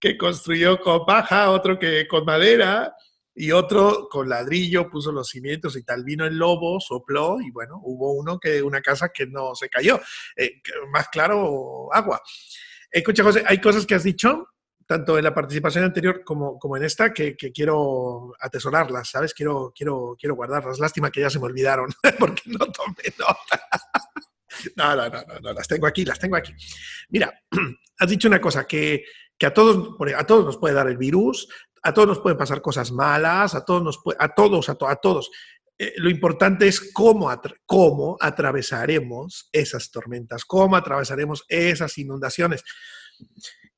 [0.00, 2.94] que construyó con paja, otro que con madera,
[3.34, 6.04] y otro con ladrillo puso los cimientos y tal.
[6.04, 10.00] Vino el lobo, sopló y bueno, hubo uno que una casa que no se cayó.
[10.36, 12.20] Eh, más claro, agua.
[12.90, 14.48] Escucha, José, hay cosas que has dicho,
[14.92, 19.32] tanto en la participación anterior como, como en esta, que, quiero atesorarlas, ¿sabes?
[19.32, 20.78] Quiero, quiero, quiero guardarlas.
[20.78, 23.68] Lástima que ya se me olvidaron, porque no tomé nota.
[24.76, 26.52] No, no, no, no, las tengo aquí, las tengo aquí.
[27.08, 27.32] Mira,
[27.98, 29.02] has dicho una cosa, que,
[29.38, 31.48] que a, todos, a todos nos puede dar el virus,
[31.82, 35.30] a todos nos pueden pasar cosas malas, a todos, nos a todos, a, a todos.
[35.78, 37.30] Eh, lo importante es cómo,
[37.64, 42.62] cómo atravesaremos esas tormentas, cómo atravesaremos esas inundaciones.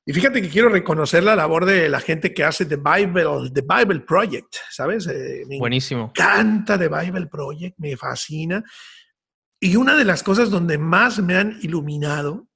[0.07, 3.61] Y fíjate que quiero reconocer la labor de la gente que hace The Bible, The
[3.61, 5.07] Bible Project, ¿sabes?
[5.07, 6.13] Eh, Buenísimo.
[6.15, 8.63] Me encanta The Bible Project, me fascina.
[9.59, 12.47] Y una de las cosas donde más me han iluminado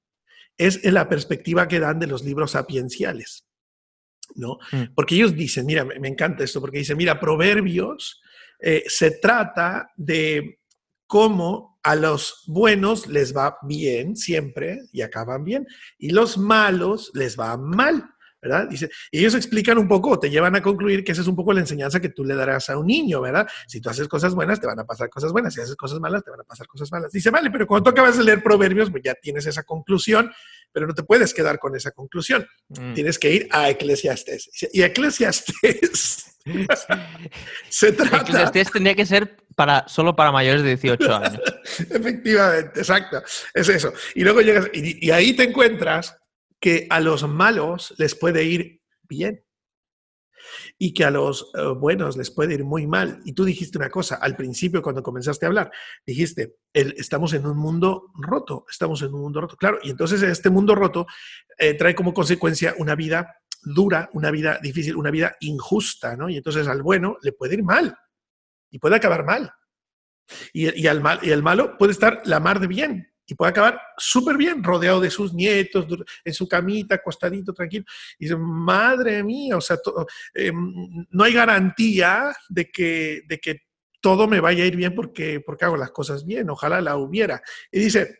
[0.56, 3.46] es en la perspectiva que dan de los libros sapienciales.
[4.36, 4.58] ¿no?
[4.70, 4.94] Mm.
[4.94, 8.20] Porque ellos dicen, mira, me, encanta esto, porque dicen, mira, Proverbios
[8.60, 10.60] eh, se trata de
[11.06, 15.66] cómo a los buenos les va bien siempre y acaban bien,
[15.98, 18.04] y los malos les va mal.
[18.42, 18.68] ¿verdad?
[18.68, 21.52] Dice, y ellos explican un poco, te llevan a concluir que esa es un poco
[21.52, 23.46] la enseñanza que tú le darás a un niño, ¿verdad?
[23.66, 26.24] Si tú haces cosas buenas, te van a pasar cosas buenas, si haces cosas malas,
[26.24, 27.12] te van a pasar cosas malas.
[27.12, 30.32] Dice, vale, pero cuando tú acabas de leer Proverbios, pues ya tienes esa conclusión,
[30.72, 32.46] pero no te puedes quedar con esa conclusión.
[32.68, 32.94] Mm.
[32.94, 34.50] Tienes que ir a Eclesiastes.
[34.72, 36.29] Y Eclesiastes
[37.68, 38.50] se trata...
[38.50, 41.40] Tendría que ser para, solo para mayores de 18 años.
[41.78, 43.22] Efectivamente, exacto.
[43.54, 43.92] Es eso.
[44.14, 46.16] Y luego llegas, y ahí te encuentras
[46.60, 49.44] que a los malos les puede ir bien
[50.78, 53.20] y que a los eh, buenos les puede ir muy mal.
[53.24, 55.70] Y tú dijiste una cosa al principio cuando comenzaste a hablar,
[56.06, 59.56] dijiste, estamos en un mundo roto, estamos en un mundo roto.
[59.56, 61.06] Claro, y entonces este mundo roto
[61.58, 66.28] eh, trae como consecuencia una vida dura, una vida difícil, una vida injusta, ¿no?
[66.28, 67.96] Y entonces al bueno le puede ir mal
[68.70, 69.52] y puede acabar mal.
[70.52, 73.80] Y, al mal, y el malo puede estar la mar de bien y puede acabar
[73.96, 75.86] súper bien, rodeado de sus nietos,
[76.24, 77.84] en su camita, acostadito, tranquilo.
[78.18, 79.78] Y dice, madre mía, o sea,
[80.34, 83.62] em, no hay garantía de que, de que
[84.00, 87.42] todo me vaya a ir bien porque, porque hago las cosas bien, ojalá la hubiera.
[87.70, 88.18] Y dice,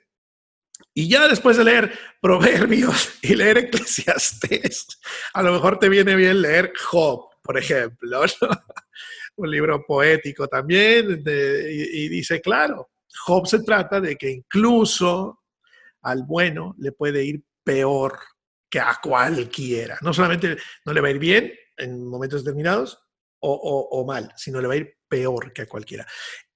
[0.94, 4.86] y ya después de leer Proverbios y leer Eclesiastes,
[5.34, 8.22] a lo mejor te viene bien leer Job, por ejemplo,
[9.36, 12.90] un libro poético también, y, dice, claro,
[13.24, 15.40] Job se trata de que incluso
[16.02, 18.18] al bueno le puede ir peor
[18.68, 19.98] que a cualquiera.
[20.00, 22.98] No solamente no le va a ir bien en momentos determinados
[23.40, 26.06] o, mal, sino le va a ir peor que a cualquiera.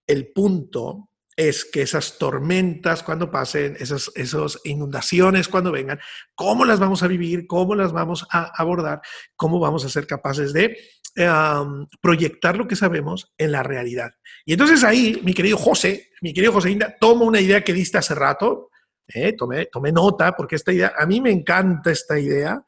[0.06, 5.98] El punto es que esas tormentas cuando pasen, esas, inundaciones cuando vengan,
[6.34, 9.00] cómo las vamos a vivir, cómo las vamos a abordar,
[9.36, 10.76] cómo vamos a ser capaces de
[12.00, 14.10] proyectar lo que sabemos en la realidad.
[14.44, 17.98] Y entonces ahí, mi querido José, mi querido José Inda, toma una idea que diste
[17.98, 18.70] hace rato,
[19.06, 22.64] eh, tomé nota, porque esta idea, a mí me encanta esta idea,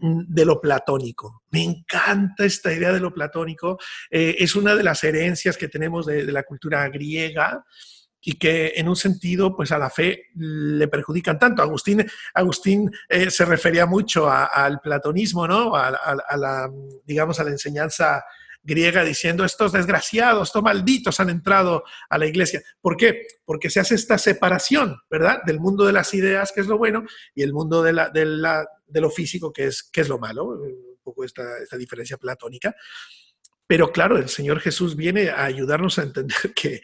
[0.00, 1.42] mm, de lo platónico.
[1.50, 3.78] Me encanta esta idea de lo platónico.
[4.10, 7.64] Eh, es una de las herencias que tenemos de, la cultura griega
[8.20, 11.62] y que en un sentido pues a la fe le perjudican tanto.
[11.62, 15.74] Agustín, Agustín eh, se refería mucho al platonismo, ¿no?
[15.74, 16.70] A, a, la,
[17.04, 18.24] digamos, a la enseñanza
[18.62, 22.62] griega diciendo estos desgraciados, estos malditos han entrado a la iglesia.
[22.80, 23.26] ¿Por qué?
[23.44, 25.40] Porque se hace esta separación, ¿verdad?
[25.46, 27.04] Del mundo de las ideas, que es lo bueno,
[27.34, 30.18] y el mundo de, la, de, la, de lo físico, que es, que es lo
[30.18, 32.74] malo, un poco esta, esta diferencia platónica.
[33.66, 36.80] Pero claro, el Señor Jesús viene a ayudarnos a entender que,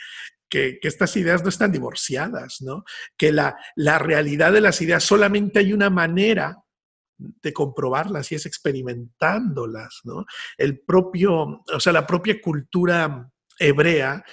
[0.55, 2.85] que, estas ideas no están divorciadas, ¿no?
[3.17, 6.63] Que la, la, realidad de las ideas solamente hay una manera
[7.17, 10.25] de comprobarlas y es experimentándolas, ¿no?
[10.57, 14.25] El propio, o sea, la propia cultura hebrea,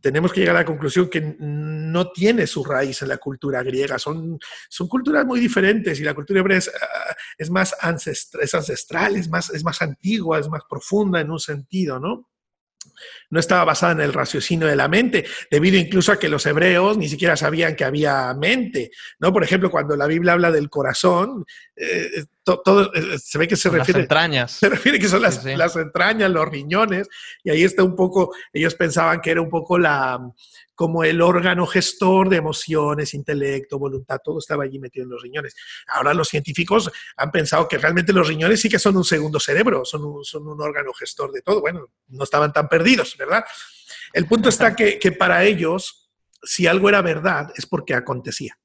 [0.00, 3.98] tenemos que llegar a la conclusión que no tiene su raíz en la cultura griega,
[3.98, 9.16] son, son culturas muy diferentes y la cultura hebrea es, ah, más ancestral, es ancestral,
[9.16, 12.30] es más, es más antigua, es más profunda en un sentido, ¿no?
[13.30, 16.96] No estaba basada en el raciocinio de la mente, debido incluso a que los hebreos
[16.96, 19.32] ni siquiera sabían que había mente, ¿no?
[19.32, 21.44] Por ejemplo, cuando la Biblia habla del corazón,
[21.76, 24.00] eh, todo, eh, se ve que se refiere...
[24.00, 24.52] Las entrañas.
[24.56, 27.08] Se refiere que son las, las entrañas, los riñones,
[27.42, 30.20] y ahí está un poco, ellos pensaban que era un poco la
[30.76, 35.56] como el órgano gestor de emociones, intelecto, voluntad, todo estaba allí metido en los riñones.
[35.88, 39.86] Ahora los científicos han pensado que realmente los riñones sí que son un segundo cerebro,
[39.86, 41.62] son un, son un órgano gestor de todo.
[41.62, 43.44] Bueno, no estaban tan perdidos, ¿verdad?
[44.12, 46.10] El punto está que, que para ellos,
[46.42, 48.58] si algo era verdad, es porque acontecía.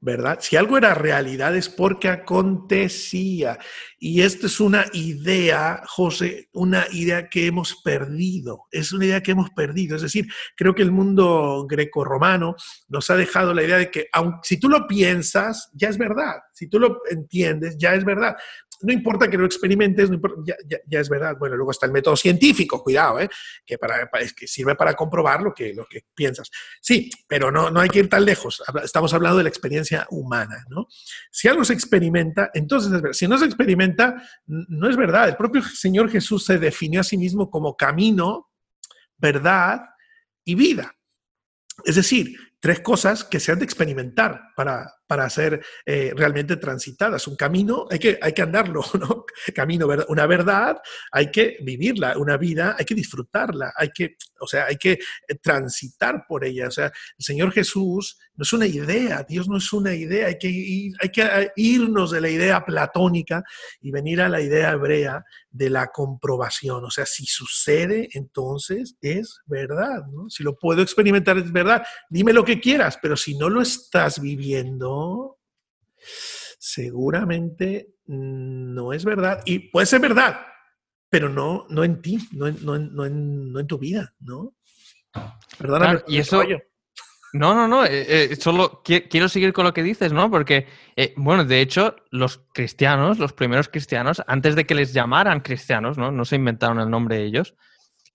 [0.00, 0.38] ¿verdad?
[0.40, 3.58] Si algo era realidad es porque acontecía.
[3.98, 8.66] Y esta es una idea, José, una idea que hemos perdido.
[8.70, 9.96] Es una idea que hemos perdido.
[9.96, 12.54] Es decir, creo que el mundo greco-romano
[12.88, 16.36] nos ha dejado la idea de que, aun, si tú lo piensas, ya es verdad.
[16.52, 18.36] Si tú lo entiendes, ya es verdad
[18.82, 20.10] no importa que lo experimentes,
[20.44, 21.36] ya, es verdad.
[21.38, 23.28] Bueno, luego está el método científico, cuidado, ¿eh?
[23.64, 26.50] que, para, que sirve para comprobar lo que, lo que piensas.
[26.80, 28.62] Sí, pero no, no hay que ir tan lejos.
[28.82, 30.64] Estamos hablando de la experiencia humana.
[30.68, 30.86] ¿no?
[31.30, 33.12] Si algo se experimenta, entonces es verdad.
[33.14, 35.28] Si no se experimenta, no es verdad.
[35.28, 38.50] El propio Señor Jesús se definió a sí mismo como camino,
[39.16, 39.82] verdad
[40.44, 40.94] y vida.
[41.84, 47.26] Es decir, tres cosas que se han de experimentar para, para ser eh, realmente transitadas.
[47.26, 49.24] Un camino, hay que, hay que andarlo, ¿no?
[49.54, 50.76] Camino, una verdad,
[51.10, 55.34] hay que vivirla, una vida, hay que disfrutarla, hay que, o sea, hay que eh,
[55.40, 56.68] transitar por ella.
[56.68, 60.38] O sea, el Señor Jesús no es una idea, Dios no es una idea, hay
[60.38, 63.42] que, hay que eh, irnos de la idea platónica
[63.80, 66.84] y venir a la idea hebrea de la comprobación.
[66.84, 70.28] O sea, si sucede, entonces es verdad, ¿no?
[70.28, 71.82] Si lo puedo experimentar, es verdad.
[72.10, 74.97] Dime lo que quieras, pero si no lo estás viviendo,
[76.58, 79.42] seguramente no es verdad.
[79.44, 80.40] Y puede ser verdad,
[81.08, 84.54] pero no, no en ti, no, no, no, en, tu vida, ¿no?
[85.58, 86.02] Perdóname.
[86.06, 86.42] y eso...
[87.34, 90.30] No, no, no, eh, eh, solo quiero seguir con lo que dices, ¿no?
[90.30, 95.40] Porque, eh, bueno, de hecho, los cristianos, los primeros cristianos, antes de que les llamaran
[95.40, 96.10] cristianos, ¿no?
[96.10, 97.54] No se inventaron el nombre de ellos.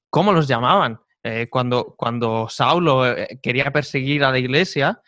[0.10, 1.00] ¿Cómo los llamaban?
[1.50, 3.06] cuando, cuando Saulo
[3.42, 5.02] quería perseguir a la iglesia,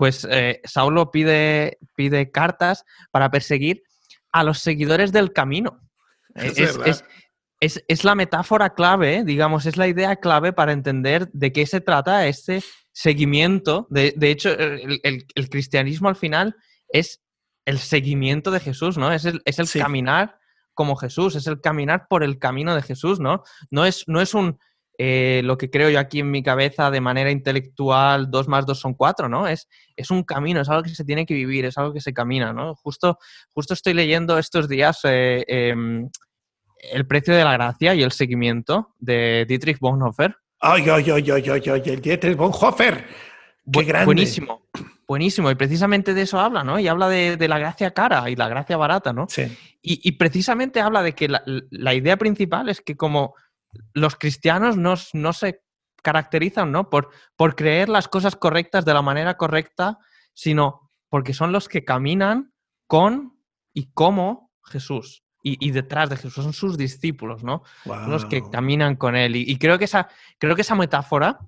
[0.00, 3.82] pues eh, Saulo pide, pide cartas para perseguir
[4.32, 5.78] a los seguidores del camino.
[7.62, 12.26] Es, la metáfora clave, digamos, es la idea clave para entender de qué se trata
[12.26, 13.86] este seguimiento.
[13.90, 16.56] De, hecho, el, cristianismo al final
[16.88, 17.20] es
[17.66, 19.12] el seguimiento de Jesús, ¿no?
[19.12, 19.42] Es el,
[19.78, 20.38] caminar
[20.72, 23.42] como Jesús, es el caminar por el camino de Jesús, ¿no?
[23.70, 24.58] No es, no es un
[25.02, 28.80] eh, lo que creo yo aquí en mi cabeza de manera intelectual, dos más dos
[28.80, 29.48] son cuatro, ¿no?
[29.48, 32.12] Es, es un camino, es algo que se tiene que vivir, es algo que se
[32.12, 32.74] camina, ¿no?
[32.74, 36.10] Justo, justo estoy leyendo estos días eh, em,
[36.92, 40.36] El precio de la gracia y el seguimiento de Dietrich Bonhoeffer.
[40.60, 43.06] Ay, ay, ay, ay, ay, ay, el Dietrich Bonhoeffer.
[43.72, 44.04] Qué grande.
[44.04, 44.68] Buenísimo,
[45.08, 45.50] buenísimo.
[45.50, 46.78] Y precisamente de eso habla, ¿no?
[46.78, 49.24] Y habla de, la gracia cara y la gracia barata, ¿no?
[49.30, 49.44] Sí.
[49.80, 53.34] Y, precisamente habla de que la, idea principal es que como
[53.92, 55.62] los cristianos no, no se
[56.02, 56.90] caracterizan, ¿no?
[56.90, 59.98] Por, por creer las cosas correctas de la manera correcta,
[60.32, 62.52] sino porque son los que caminan
[62.86, 63.36] con
[63.74, 65.24] y como Jesús.
[65.42, 67.62] Y, detrás de Jesús son sus discípulos, ¿no?
[67.84, 69.36] Son los que caminan con Él.
[69.36, 70.08] Y, creo, que esa,
[70.38, 71.38] creo que esa metáfora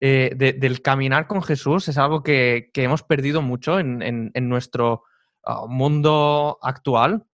[0.00, 5.02] eh, del caminar con Jesús es algo que, hemos perdido mucho en, nuestro
[5.44, 7.24] ah, mundo actual.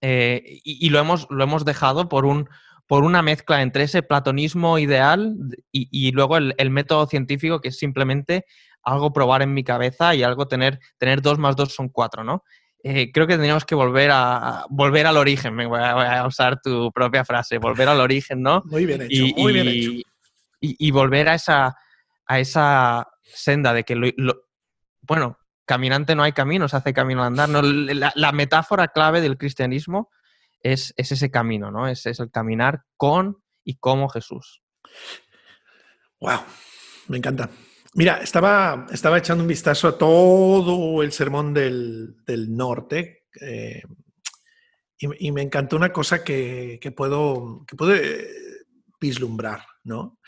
[0.00, 2.48] Eh, y, lo, hemos, lo hemos dejado por, un,
[2.86, 5.34] por una mezcla entre ese platonismo ideal
[5.72, 8.44] y, luego el, el, método científico que es simplemente
[8.82, 12.44] algo probar en mi cabeza y algo tener, tener dos más dos son cuatro, ¿no?
[12.88, 15.56] Eh, creo que tendríamos que volver a, volver al origen.
[15.56, 18.62] voy, a, usar tu propia frase, volver al origen, ¿no?
[18.66, 19.90] Muy bien hecho, y, muy bien hecho.
[20.60, 21.76] Y, volver a esa,
[22.26, 24.14] a esa senda de que,
[25.02, 27.64] bueno, caminante no hay camino, se hace camino al andar.
[28.14, 30.10] La, metáfora clave del cristianismo
[30.60, 31.88] es, ese camino, ¿no?
[31.88, 34.62] Es, el caminar con y como Jesús.
[36.20, 36.40] Wow,
[37.08, 37.50] me encanta.
[37.94, 42.16] Mira, estaba, estaba echando un vistazo a todo el sermón del,
[42.48, 43.82] norte eh,
[44.98, 47.94] y, me encantó una cosa que, puedo, que puedo
[49.00, 50.18] vislumbrar, ¿no?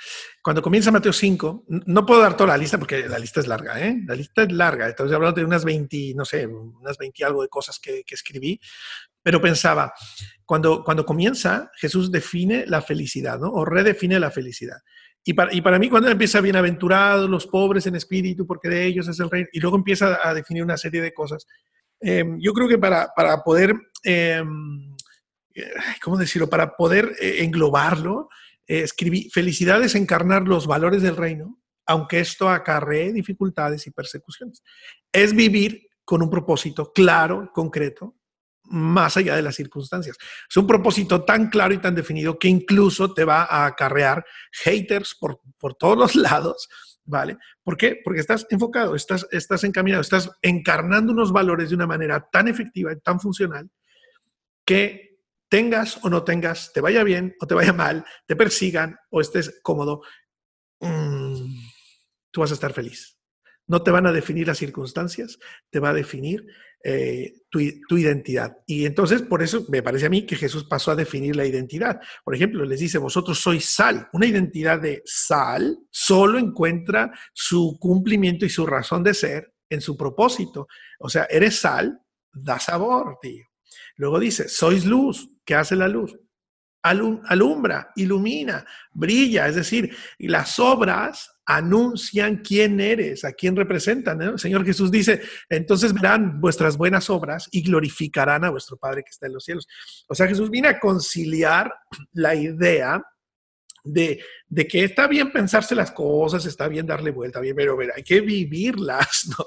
[0.42, 3.80] Cuando comienza Mateo 5, no puedo dar toda la lista porque la lista es larga,
[3.80, 3.96] ¿eh?
[4.06, 7.42] La lista es larga, estoy hablando de unas 20, no sé, unas 20 y algo
[7.42, 8.60] de cosas que, que escribí,
[9.22, 9.92] pero pensaba,
[10.44, 13.48] cuando, cuando comienza, Jesús define la felicidad, ¿no?
[13.50, 14.78] O redefine la felicidad.
[15.24, 19.28] Y para, mí cuando empieza bienaventurados los pobres en espíritu, porque de ellos es el
[19.28, 21.46] reino, y luego empieza a definir una serie de cosas,
[22.00, 23.12] em, yo creo que para,
[23.44, 24.96] poder, em,
[26.02, 26.48] ¿cómo decirlo?
[26.48, 28.30] Para poder eh, englobarlo,
[28.68, 34.62] eh, escribí, felicidades encarnar los valores del reino, aunque esto acarree dificultades y persecuciones.
[35.10, 38.14] Es vivir con un propósito claro, concreto,
[38.64, 40.16] más allá de las circunstancias.
[40.48, 45.16] Es un propósito tan claro y tan definido que incluso te va a acarrear haters
[45.18, 46.68] por, por todos los lados,
[47.04, 47.38] ¿vale?
[47.62, 47.98] ¿Por qué?
[48.04, 52.92] Porque estás enfocado, estás, estás encaminado, estás encarnando unos valores de una manera tan efectiva
[52.92, 53.70] y tan funcional
[54.66, 55.07] que
[55.48, 59.60] tengas o no tengas, te vaya bien o te vaya mal, te persigan o estés
[59.62, 60.02] cómodo,
[60.80, 61.54] mm,
[62.30, 63.18] tú vas a estar feliz.
[63.66, 65.38] No te van a definir las circunstancias,
[65.70, 66.46] te va a definir
[66.84, 67.58] eh, tu,
[67.98, 68.56] identidad.
[68.66, 72.00] Y entonces, por eso me parece a mí que Jesús pasó a definir la identidad.
[72.24, 74.08] Por ejemplo, les dice, vosotros sois sal.
[74.12, 79.96] Una identidad de sal solo encuentra su cumplimiento y su razón de ser en su
[79.96, 80.68] propósito.
[81.00, 82.00] O sea, eres sal,
[82.32, 83.47] da sabor, tío.
[83.96, 85.30] Luego dice, sois luz.
[85.44, 86.16] ¿Qué hace la luz?
[86.82, 94.20] alumbra, ilumina, brilla, es decir, las obras anuncian quién eres, a quién representan.
[94.20, 99.10] El Señor Jesús dice, entonces verán vuestras buenas obras y glorificarán a vuestro Padre que
[99.10, 99.66] está en los cielos.
[100.08, 101.72] O sea, Jesús viene a conciliar
[102.12, 103.02] la idea
[103.92, 104.20] de,
[104.68, 109.28] que está bien pensarse las cosas, está bien darle vuelta, bien, pero, hay que vivirlas,
[109.38, 109.44] ¿no?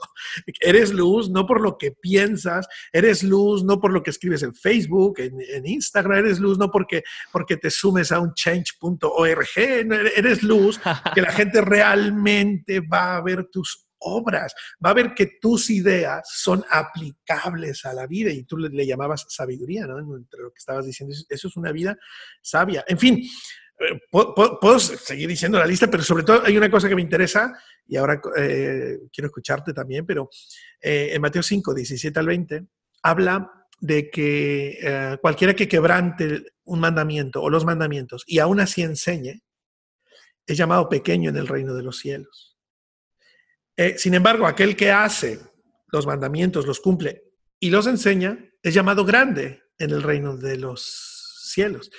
[0.59, 4.53] Eres luz no por lo que piensas, eres luz no por lo que escribes en
[4.53, 10.79] Facebook, en, Instagram, eres luz no porque, porque te sumes a un change.org, eres luz
[11.13, 16.27] que la gente realmente va a ver tus obras, va a ver que tus ideas
[16.31, 19.99] son aplicables a la vida y tú le, llamabas sabiduría, ¿no?
[19.99, 21.97] Entre lo que estabas diciendo, eso es una vida
[22.41, 22.83] sabia.
[22.87, 23.23] En fin,
[24.09, 27.53] puedo, seguir diciendo la lista, pero sobre todo hay una cosa que me interesa
[27.87, 30.29] y ahora eh, quiero escucharte también, pero
[30.81, 32.65] eh, en Mateo 5, 17 al 20,
[33.03, 38.83] habla de que eh, cualquiera que quebrante un mandamiento o los mandamientos y aún así
[38.83, 39.41] enseñe,
[40.45, 42.57] es llamado pequeño en el reino de los cielos.
[43.97, 45.39] sin embargo, aquel que hace
[45.91, 47.23] los mandamientos, los cumple
[47.59, 51.91] y los enseña, es llamado grande en el reino de los cielos.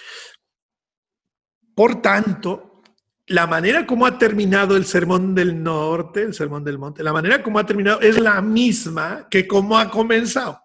[1.74, 2.82] Por tanto,
[3.26, 7.42] la manera como ha terminado el Sermón del Norte, el Sermón del Monte, la manera
[7.42, 10.60] como ha terminado es la misma que como ha comenzado.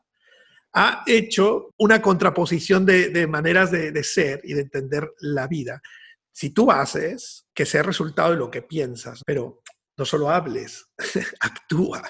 [0.74, 5.82] Ha hecho una contraposición de, maneras de, de, ser y de entender la vida.
[6.32, 9.64] Si tú haces, que sea resultado de lo que piensas, pero
[9.98, 10.86] no solo hables,
[11.40, 12.04] actúa.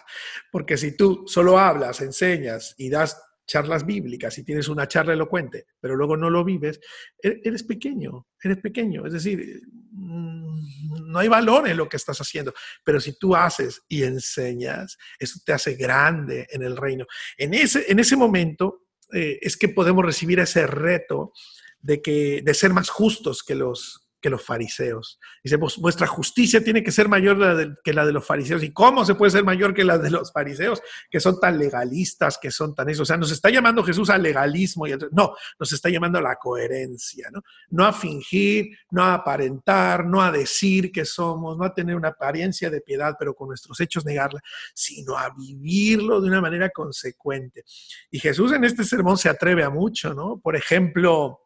[0.52, 5.66] Porque si tú solo hablas, enseñas y das charlas bíblicas y tienes una charla elocuente,
[5.80, 6.80] pero luego no lo vives,
[7.22, 9.06] e-, eres pequeño, eres pequeño.
[9.08, 13.82] Es decir, mm, no hay valor en lo que estás haciendo, pero si tú haces
[13.88, 17.06] y enseñas, eso te hace grande en el reino.
[17.38, 21.32] En ese, en ese momento eh, es que podemos recibir ese reto
[21.80, 25.20] de, que, de ser más justos que los, que los fariseos.
[25.43, 28.63] Dice, vuestra justicia tiene que ser mayor que la de los fariseos.
[28.63, 32.38] ¿Y cómo se puede ser mayor que la de los fariseos, que son tan legalistas,
[32.38, 33.03] que son tan eso?
[33.03, 34.88] O sea, nos está llamando Jesús al legalismo.
[34.88, 37.41] Y no, nos está llamando a la coherencia, ¿no?
[37.70, 42.09] No a fingir, no a aparentar, no a decir que somos, no a tener una
[42.09, 44.41] apariencia de piedad, pero con nuestros hechos negarla,
[44.74, 47.63] sino a vivirlo de una manera consecuente.
[48.09, 50.39] Y Jesús en este sermón se atreve a mucho, ¿no?
[50.39, 51.41] Por ejemplo,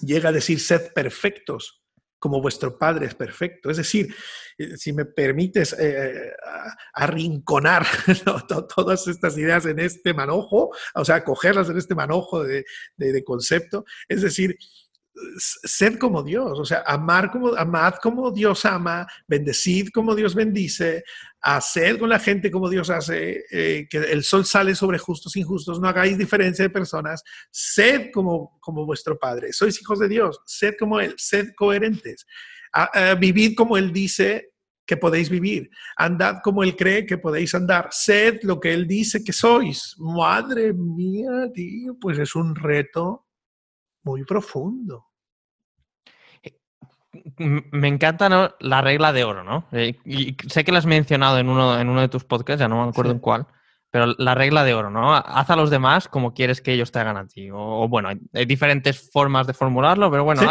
[0.00, 1.81] llega a decir, sed perfectos
[2.22, 3.68] como vuestro Padre es perfecto.
[3.68, 4.14] Es decir,
[4.56, 6.32] eh, si me permites eh,
[6.94, 7.84] arrinconar
[8.76, 14.22] todas estas ideas en este manojo, o sea, cogerlas en este manojo de concepto, es
[14.22, 14.56] decir,
[15.36, 21.04] sed como Dios, o sea, amar como, amad como Dios ama, bendecid como Dios bendice,
[21.40, 25.40] haced con la gente como Dios hace, eh, que el sol sale sobre justos e
[25.40, 30.40] injustos, no hagáis diferencia de personas, sed como, como vuestro Padre, sois hijos de Dios,
[30.46, 32.26] sed como Él, sed coherentes,
[33.18, 34.52] vivid como Él dice
[34.86, 39.22] que podéis vivir, andad como Él cree que podéis andar, sed lo que Él dice
[39.22, 39.94] que sois.
[39.98, 43.26] Madre mía, tío, pues es un reto
[44.04, 45.06] muy profundo.
[46.42, 46.58] Eh,
[47.38, 49.66] me encanta la regla de oro, ¿no?
[49.72, 52.68] Eh, y sé que la has mencionado en uno, en uno de tus podcasts, ya
[52.68, 53.46] no me acuerdo en cuál,
[53.90, 55.14] pero la regla de oro, ¿no?
[55.14, 57.50] Haz a los demás como quieres que ellos te hagan a ti.
[57.52, 60.42] O, bueno, hay, diferentes formas de formularlo, pero bueno,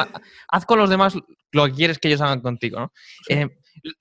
[0.47, 1.15] haz con los demás
[1.51, 2.93] lo que quieres que ellos hagan contigo, ¿no?
[3.27, 3.49] Eh,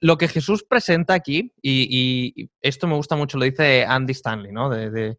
[0.01, 4.69] lo que Jesús presenta aquí, y, esto me gusta mucho, lo dice Andy Stanley, ¿no?
[4.69, 5.17] De,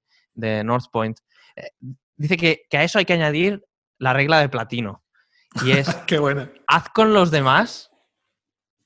[0.64, 1.18] North Point.
[2.16, 3.62] dice que, que a eso hay que añadir
[4.02, 5.04] la regla de platino.
[5.64, 6.52] Y es, Qué buena.
[6.68, 7.92] haz con los demás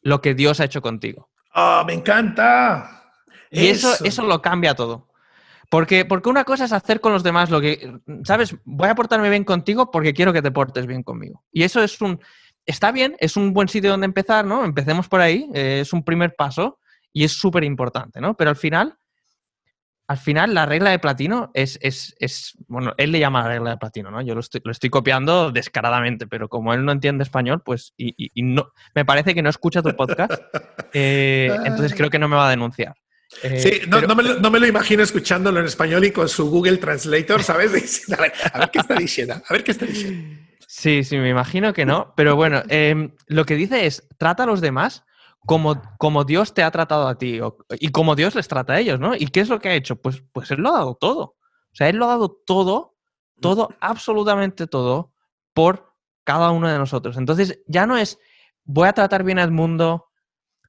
[0.01, 1.30] lo que Dios ha hecho contigo.
[1.53, 3.11] ¡Ah, me encanta!
[3.49, 3.95] Y eso.
[4.03, 5.07] eso, lo cambia todo.
[5.70, 8.55] Porque, porque una cosa es hacer con los demás lo que, ¿sabes?
[8.66, 11.43] Voy a portarme bien contigo porque quiero que te portes bien conmigo.
[11.51, 12.20] Y eso es un,
[12.66, 14.66] está bien, es un buen sitio donde empezar, ¿no?
[14.66, 16.80] Empecemos por ahí, eh, es un primer paso
[17.13, 18.36] y es súper importante, ¿no?
[18.36, 18.97] Pero al final,
[20.08, 23.78] al final la regla de platino es, es, bueno, él le llama la regla de
[23.78, 24.22] platino, ¿no?
[24.22, 28.30] Yo lo estoy, lo estoy copiando descaradamente, pero como él no entiende español, pues, y,
[28.43, 30.34] no, me parece que no escucha tu podcast,
[30.93, 32.95] eh, entonces creo que no me va a denunciar.
[33.41, 33.99] Eh, sí, no,
[34.51, 38.03] me lo, imagino escuchándolo en español y con su Google Translator, ¿sabes?
[38.53, 40.39] A ver, qué está diciendo, a ver qué está diciendo.
[40.68, 44.45] Sí, sí, me imagino que no, pero bueno, em, lo que dice es, trata a
[44.45, 45.03] los demás
[45.45, 47.39] como, como Dios te ha tratado a ti
[47.79, 49.15] y como Dios les trata a ellos, ¿no?
[49.15, 49.95] ¿Y qué es lo que ha hecho?
[49.95, 51.21] Pues, pues Él lo ha dado todo.
[51.21, 52.95] O sea, Él lo ha dado todo,
[53.41, 55.13] todo, absolutamente todo,
[55.53, 55.93] por
[56.23, 57.17] cada uno de nosotros.
[57.17, 58.19] Entonces, ya no es
[58.65, 60.07] voy a tratar bien al mundo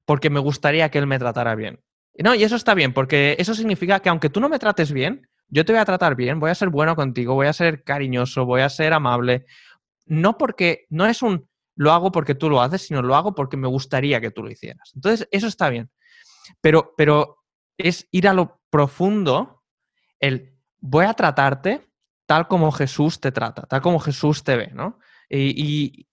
[0.05, 1.81] porque me gustaría que Él me tratara bien.
[2.19, 5.29] No, y eso está bien, porque eso significa que aunque tú no me trates bien,
[5.49, 8.47] yo te voy a tratar bien, voy a ser bueno contigo, voy a ser cariñoso,
[8.47, 9.47] voy a ser amable.
[10.07, 11.46] No porque, no es un
[11.77, 14.51] lo hago porque tú lo haces, sino lo hago porque me gustaría que tú lo
[14.51, 14.91] hicieras.
[14.95, 15.91] Entonces, eso está bien.
[16.61, 17.45] Pero, pero
[17.79, 19.63] es ir a lo profundo,
[20.19, 21.87] el voy a tratarte
[22.27, 24.99] tal como Jesús te trata, tal como Jesús te ve, ¿no?
[25.29, 26.07] Y,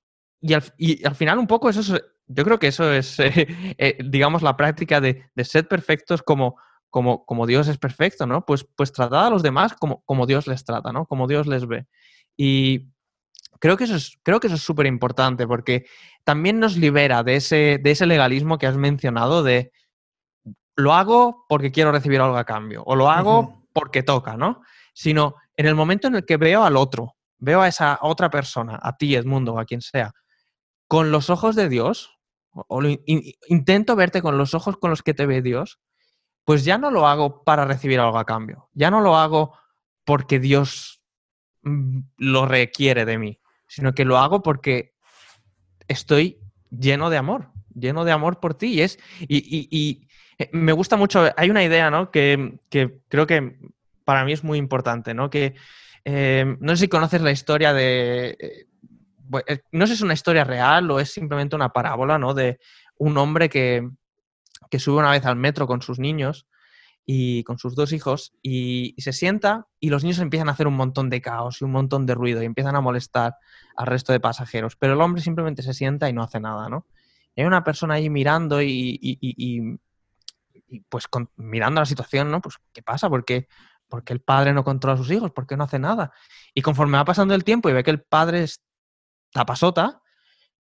[0.53, 5.01] al, final un poco eso es, yo creo que eso es, eh, digamos, la práctica
[5.01, 6.57] de, ser perfectos como,
[6.89, 8.45] como, como, Dios es perfecto, ¿no?
[8.45, 11.05] Pues, pues tratar a los demás como, como Dios les trata, ¿no?
[11.05, 11.87] Como Dios les ve.
[12.37, 12.92] Y,
[13.63, 15.85] creo que eso es, creo que eso es súper importante porque
[16.25, 19.71] también nos libera de ese, de ese legalismo que has mencionado de
[20.75, 24.63] lo hago porque quiero recibir algo a cambio o lo hago porque toca, ¿no?
[24.93, 28.77] Sino en el momento en el que veo al otro, veo a esa otra persona,
[28.83, 30.11] a ti, Edmundo, a quien sea,
[30.89, 32.19] con los ojos de Dios,
[32.51, 32.81] o
[33.47, 35.79] intento verte con los ojos con los que te ve Dios,
[36.43, 39.57] pues ya no lo hago para recibir algo a cambio, ya no lo hago
[40.03, 41.01] porque Dios
[41.61, 43.39] mm, lo requiere de mí,
[43.73, 44.93] sino que lo hago porque
[45.87, 48.67] estoy lleno de amor, lleno de amor por ti.
[48.67, 50.07] Y, es, y,
[50.37, 52.11] eh, me gusta mucho, hay una idea ¿no?
[52.11, 53.57] que, creo que
[54.05, 55.31] para mí es muy importante, ¿no?
[55.31, 55.55] que
[56.05, 58.37] eh, no sé si conoces la historia de...
[58.39, 62.35] Eh, no sé si es una historia real o es simplemente una parábola, ¿no?
[62.35, 62.59] De
[62.97, 63.89] un hombre que,
[64.69, 66.45] que sube una vez al metro con sus niños
[67.05, 70.75] y con sus dos hijos y, se sienta y los niños empiezan a hacer un
[70.75, 73.35] montón de caos y un montón de ruido y empiezan a molestar
[73.75, 76.85] al resto de pasajeros, pero el hombre simplemente se sienta y no hace nada, ¿no?
[77.35, 79.79] Y hay una persona ahí mirando y, y,
[80.89, 82.41] pues mirando la situación, ¿no?
[82.41, 83.09] Pues ¿qué pasa?
[83.09, 83.47] ¿Por qué,
[84.07, 85.31] el padre no controla a sus hijos?
[85.31, 86.11] ¿Por qué no hace nada?
[86.53, 90.01] Y conforme va pasando el tiempo y ve que el padre está pasota,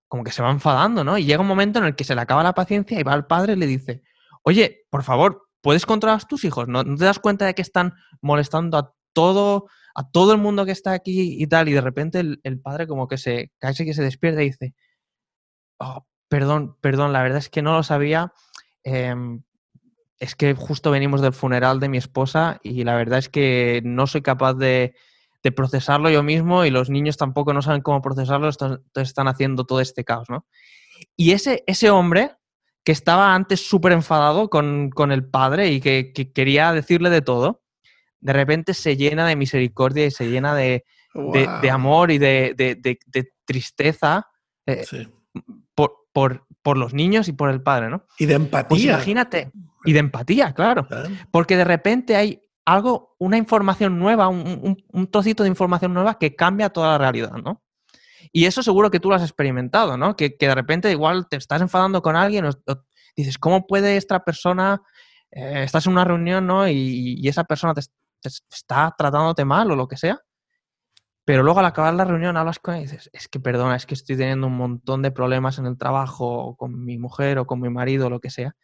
[0.08, 1.16] como que se va enfadando, ¿no?
[1.16, 3.26] Y llega un momento en el que se le acaba la paciencia y va al
[3.26, 4.02] padre y le dice,
[4.42, 6.84] oye, por favor, puedes controlar a tus hijos, ¿no?
[6.84, 10.92] te das cuenta de que están molestando a todo, a todo el mundo que está
[10.92, 14.42] aquí y tal, y de repente el, padre como que se, casi que se despierta
[14.42, 14.74] y dice,
[15.78, 18.32] oh, perdón, perdón, la verdad es que no lo sabía.
[18.84, 19.42] Em,
[20.18, 24.06] es que justo venimos del funeral de mi esposa y la verdad es que no
[24.06, 24.94] soy capaz de,
[25.42, 29.64] de procesarlo yo mismo y los niños tampoco no saben cómo procesarlo, entonces están haciendo
[29.64, 30.46] todo este caos, ¿no?
[31.16, 32.36] Y ese, ese hombre
[32.84, 37.62] que estaba antes súper enfadado con, el padre y que, quería decirle de todo,
[38.20, 40.84] de repente se llena de misericordia y se llena de,
[41.70, 42.88] amor y de,
[43.44, 44.26] tristeza
[44.66, 44.84] eh,
[45.74, 48.06] por, los niños y por el padre, ¿no?
[48.18, 48.92] Y de pues empatía.
[48.92, 49.50] imagínate,
[49.84, 50.86] y de empatía, claro.
[51.30, 56.70] Porque de repente hay algo, una información nueva, un, trocito de información nueva que cambia
[56.70, 57.62] toda la realidad, ¿no?
[58.30, 60.16] Y eso seguro que tú lo has experimentado, ¿no?
[60.16, 62.52] Que, de repente igual te estás enfadando con alguien o,
[63.16, 64.82] dices, ¿cómo puede esta persona,
[65.30, 66.68] eh, estás en una reunión, ¿no?
[66.68, 67.82] Y, esa persona te,
[68.22, 70.20] está tratándote mal o lo que sea.
[71.24, 73.86] Pero luego al acabar la reunión hablas con ella y dices, es que perdona, es
[73.86, 77.46] que estoy teniendo un montón de problemas en el trabajo, o con mi mujer o
[77.46, 78.56] con mi marido o lo que sea.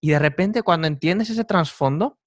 [0.00, 2.18] Y de repente cuando entiendes ese trasfondo,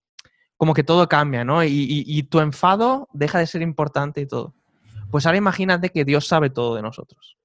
[0.57, 1.63] como que todo cambia, ¿no?
[1.65, 4.53] Y, tu enfado deja de ser importante y todo.
[5.13, 7.37] Pues ahora imagínate que Dios sabe todo de nosotros.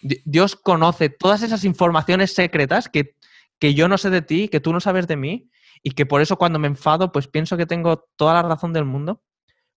[0.00, 3.16] Dios conoce todas esas informaciones secretas que,
[3.58, 5.50] que yo no sé de ti, que tú no sabes de mí,
[5.82, 8.84] y que por eso cuando me enfado, pues pienso que tengo toda la razón del
[8.84, 9.24] mundo.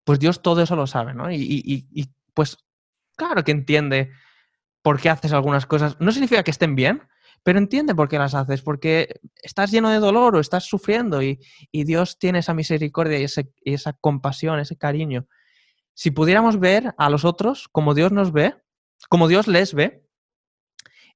[0.03, 1.31] Pues Dios todo eso lo sabe, ¿no?
[1.31, 2.59] Y, y pues
[3.15, 4.11] claro que entiende
[4.83, 5.97] por qué haces algunas cosas.
[5.99, 7.01] No significa que estén bien,
[7.41, 11.39] pero entiende por qué las haces, porque estás lleno de dolor o estás sufriendo y,
[11.71, 13.25] Dios tiene esa misericordia y,
[13.73, 15.25] esa compasión, ese cariño.
[15.93, 18.55] Si pudiéramos ver a los otros como Dios nos ve,
[19.09, 20.07] como Dios les ve,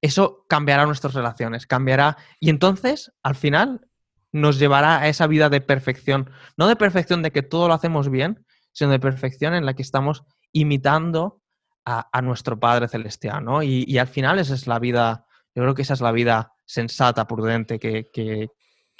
[0.00, 3.88] eso cambiará nuestras relaciones, cambiará y entonces al final
[4.32, 8.10] nos llevará a esa vida de perfección, no de perfección de que todo lo hacemos
[8.10, 11.40] bien, sino de perfección en la que estamos imitando
[11.84, 13.62] a, nuestro Padre Celestial, ¿no?
[13.62, 17.26] Y, al final esa es la vida yo creo que esa es la vida sensata,
[17.26, 18.50] prudente que,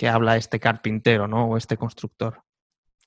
[0.08, 1.48] habla este carpintero, ¿no?
[1.48, 2.42] O este constructor.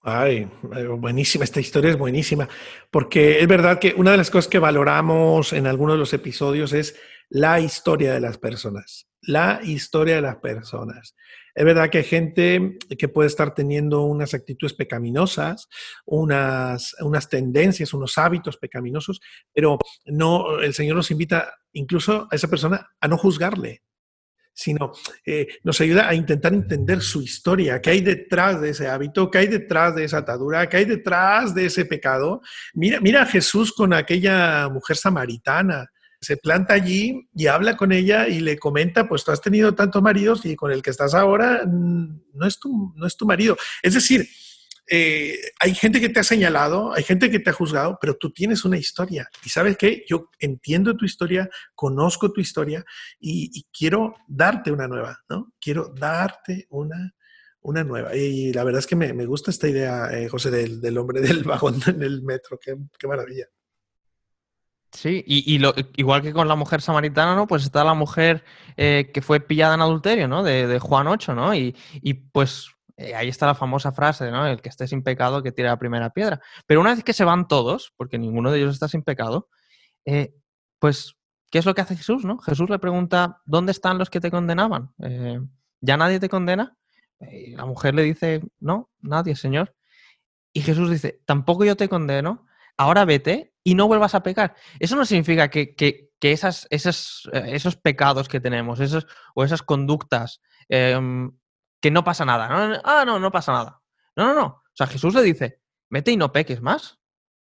[0.01, 2.47] Ay, eh, buenísima, esta historia es buenísima,
[2.89, 6.71] porque es verdad que una de las cosas que valoramos en algunos de los episodios
[6.71, 6.95] es
[7.27, 11.15] la historia de las personas, la historia de las personas.
[11.53, 15.67] Es verdad que hay gente que puede estar teniendo unas actitudes pecaminosas,
[16.05, 19.19] unas, unas tendencias, unos hábitos pecaminosos,
[19.53, 23.81] pero no, el Señor nos invita incluso a esa persona a no juzgarle,
[24.59, 24.91] sino
[25.25, 29.37] eh, nos ayuda a intentar entender su historia, qué hay detrás de ese hábito, qué
[29.37, 32.41] hay detrás de esa atadura, qué hay detrás de ese pecado.
[32.73, 35.87] Mira, mira a Jesús con aquella mujer samaritana.
[36.19, 40.01] Se planta allí y habla con ella y le comenta, pues tú has tenido tantos
[40.01, 43.55] maridos y con el que estás ahora mm, no es tu, no es tu marido.
[43.81, 44.27] Es decir,
[44.89, 48.31] eh, hay gente que te ha señalado, hay gente que te ha juzgado, pero tú
[48.31, 49.29] tienes una historia.
[49.45, 52.83] Y sabes qué, yo entiendo tu historia, conozco tu historia
[53.19, 55.53] y, quiero darte una nueva, ¿no?
[55.61, 57.13] Quiero darte una,
[57.61, 58.15] una nueva.
[58.15, 61.79] Y la verdad es que me, gusta esta idea, eh, José, del, hombre del vagón
[61.87, 62.59] en el metro.
[62.59, 63.45] Qué, maravilla.
[64.91, 65.61] Sí, y,
[65.97, 67.45] igual que con la mujer samaritana, ¿no?
[67.45, 68.43] Pues está la mujer
[68.75, 70.41] eh, que fue pillada en adulterio, ¿no?
[70.41, 71.53] De, de Juan 8, ¿no?
[71.53, 72.69] Y, y pues
[72.99, 74.45] eh, ahí está la famosa frase, ¿no?
[74.45, 76.41] El que esté sin pecado, que tire la primera piedra.
[76.65, 79.47] Pero una vez que se van todos, porque ninguno de ellos está sin pecado,
[80.03, 80.35] eh,
[80.79, 81.15] pues,
[81.49, 82.39] ¿qué es lo que hace Jesús, no?
[82.39, 84.91] Jesús le pregunta, ¿dónde están los que te condenaban?
[85.01, 85.39] Eh,
[85.79, 86.75] ¿Ya nadie te condena?
[87.19, 89.75] La mujer le dice, no, nadie, Señor.
[90.51, 92.45] Y Jesús dice, tampoco yo te condeno,
[92.75, 94.55] ahora vete y no vuelvas a pecar.
[94.77, 101.31] Eso no significa que, esas, esos, esos pecados que tenemos, esos, o esas conductas, em,
[101.81, 102.81] que no pasa nada.
[102.83, 103.81] Ah, no, no pasa nada.
[104.15, 104.45] No, no, no.
[104.45, 106.99] O sea, Jesús le dice, mete y no peques más.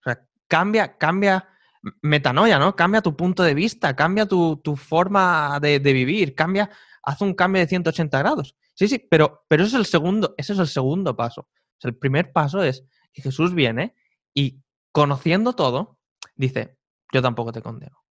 [0.01, 1.49] O sea, cambia, cambia
[2.03, 2.77] metanoia, ¿no?
[2.77, 6.71] Cambia tu punto de vista, cambia tu, forma de, vivir, cambia,
[7.03, 8.57] haz un cambio de 180 grados.
[8.75, 11.49] Sí, sí, pero, pero ese es el segundo, ese es el segundo paso.
[11.83, 13.95] el primer paso es que Jesús viene
[14.35, 14.63] y
[14.93, 15.99] conociendo todo,
[16.35, 16.77] dice,
[17.13, 18.05] yo tampoco te condeno.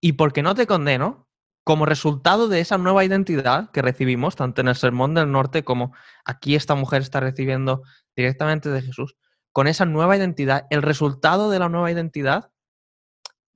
[0.00, 1.28] Y porque no te condeno,
[1.64, 5.94] como resultado de esa nueva identidad que recibimos, tanto en el Sermón del Norte como
[6.24, 7.82] aquí esta mujer está recibiendo
[8.16, 9.16] directamente de Jesús,
[9.52, 12.50] con esa nueva identidad, el resultado de la nueva identidad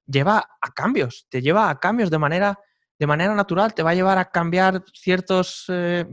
[0.07, 2.59] lleva a cambios, te lleva a cambios de manera,
[2.99, 6.07] de manera natural, te va a llevar a cambiar ciertos, eh,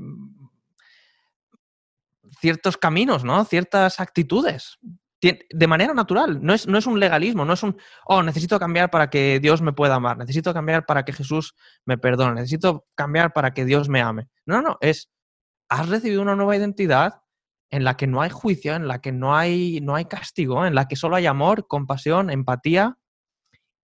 [2.39, 3.43] ciertos caminos, ¿no?
[3.43, 4.79] ciertas actitudes
[5.21, 6.39] de manera natural.
[6.41, 9.61] No es, no es un legalismo, no es un, oh, necesito cambiar para que Dios
[9.61, 11.55] me pueda amar, necesito cambiar para que Jesús
[11.85, 14.27] me perdone, necesito cambiar para que Dios me ame.
[14.45, 15.11] No, no, es,
[15.69, 17.21] has recibido una nueva identidad,
[17.71, 20.75] en la que no hay juicio, en la que no hay, no hay castigo, en
[20.75, 22.97] la que solo hay amor, compasión, empatía.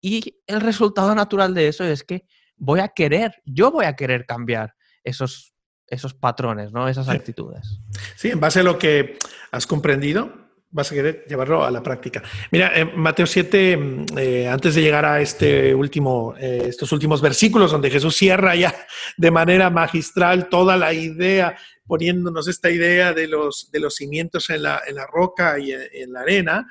[0.01, 2.26] Y el resultado natural de eso es que
[2.57, 4.74] voy a querer, yo voy a querer cambiar
[5.05, 5.55] esos,
[5.87, 6.89] esos patrones, ¿no?
[6.89, 7.81] esas actitudes.
[8.16, 9.16] Sí, en base a lo que
[9.53, 12.23] has comprendido, vas a querer llevarlo a la práctica.
[12.51, 17.23] Mira, en Mateo 7, mm, eh, antes de llegar a este último, eh, estos últimos
[17.23, 18.75] versículos donde Jesús cierra ya
[19.16, 21.57] de manera magistral toda la idea,
[21.87, 26.12] poniéndonos esta idea de los, de los cimientos en la, en la roca y en,
[26.12, 26.69] la arena,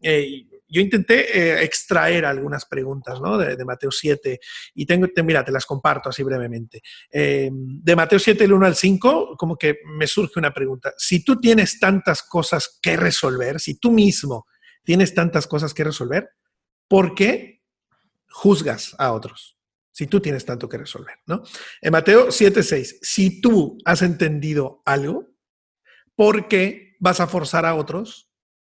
[0.00, 4.40] eh, yo intenté eh, extraer algunas preguntas de, Mateo 7
[4.74, 6.80] y tengo, te, mira, te las comparto así brevemente.
[7.10, 10.94] Eh, de Mateo 7, el 1 al 5, como que me surge una pregunta.
[10.96, 14.46] Si tú tienes tantas cosas que resolver, si tú mismo
[14.82, 16.30] tienes tantas cosas que resolver,
[16.88, 17.60] ¿por qué
[18.30, 19.58] juzgas a otros?
[19.90, 21.42] Si tú tienes tanto que resolver, ¿no?
[21.82, 25.28] En Mateo 7, 6, si tú has entendido algo,
[26.16, 28.30] ¿por qué vas a forzar a otros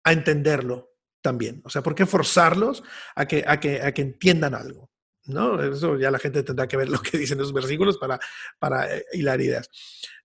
[0.02, 0.93] a entenderlo
[1.24, 1.62] también.
[1.64, 2.84] O sea, ¿por qué forzarlos
[3.16, 4.90] a que, a que, a que entiendan algo?
[5.24, 5.60] ¿No?
[5.62, 8.20] Eso ya la gente tendrá que ver lo que dicen esos versículos para,
[8.58, 9.70] para eh, hilar ideas.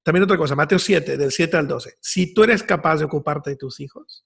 [0.04, 1.98] También otra cosa, Mateo 7, del 7 al 12.
[2.02, 4.26] Si tú eres capaz de ocuparte de tus hijos,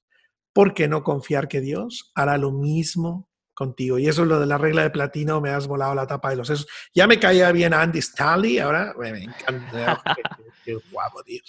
[0.52, 4.00] ¿por qué no confiar que Dios hará lo mismo contigo?
[4.00, 6.38] Y eso es lo de la regla de platino, me has volado la tapa de
[6.38, 6.66] los sesos.
[6.92, 10.02] Ya me caía bien Andy Stanley, ahora me encanta.
[10.66, 11.42] qué guapo, tío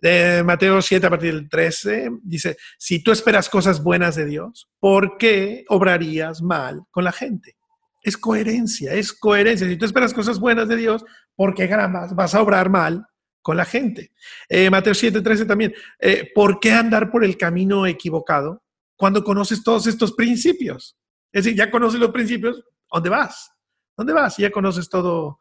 [0.00, 4.68] de Mateo 7 a partir del 13, dice, si tú esperas cosas buenas de Dios,
[4.78, 7.56] ¿por qué obrarías mal con la gente?
[8.02, 9.68] Es coherencia, es coherencia.
[9.68, 13.06] Si tú esperas cosas buenas de Dios, ¿por qué gramas vas a obrar mal
[13.42, 14.12] con la gente?
[14.48, 18.62] Eh, Mateo 7, 13 también, eh, ¿por qué andar por el camino equivocado
[18.96, 20.96] cuando conoces todos estos principios?
[21.32, 23.52] Es decir, ya conoces los principios, ¿dónde vas?
[23.96, 24.38] ¿Dónde vas?
[24.38, 25.40] Ya conoces todo,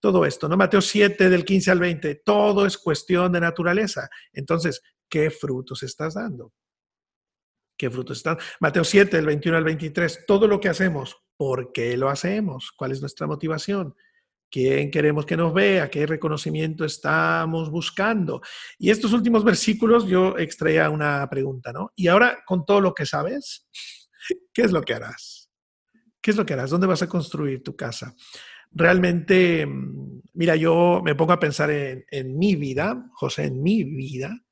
[0.00, 0.56] todo esto, ¿no?
[0.56, 4.08] Mateo 7 del 15 al 20, todo es cuestión de naturaleza.
[4.32, 6.52] Entonces, ¿qué frutos estás dando?
[7.76, 8.38] ¿Qué frutos están?
[8.60, 12.72] Mateo 7 del 21 al 23, todo lo que hacemos, ¿por qué lo hacemos?
[12.76, 13.94] ¿Cuál es nuestra motivación?
[14.50, 15.88] ¿Quién queremos que nos vea?
[15.88, 18.42] ¿Qué reconocimiento estamos buscando?
[18.78, 21.92] Y estos últimos versículos yo extraía una pregunta, ¿no?
[21.94, 23.68] Y ahora, con todo lo que sabes,
[24.52, 25.50] ¿qué es lo que harás?
[26.20, 26.70] ¿Qué es lo que harás?
[26.70, 28.14] ¿Dónde vas a construir tu casa?
[28.72, 34.44] Realmente, mm, mira, yo me pongo a pensar en, mi vida, José, en mi vida,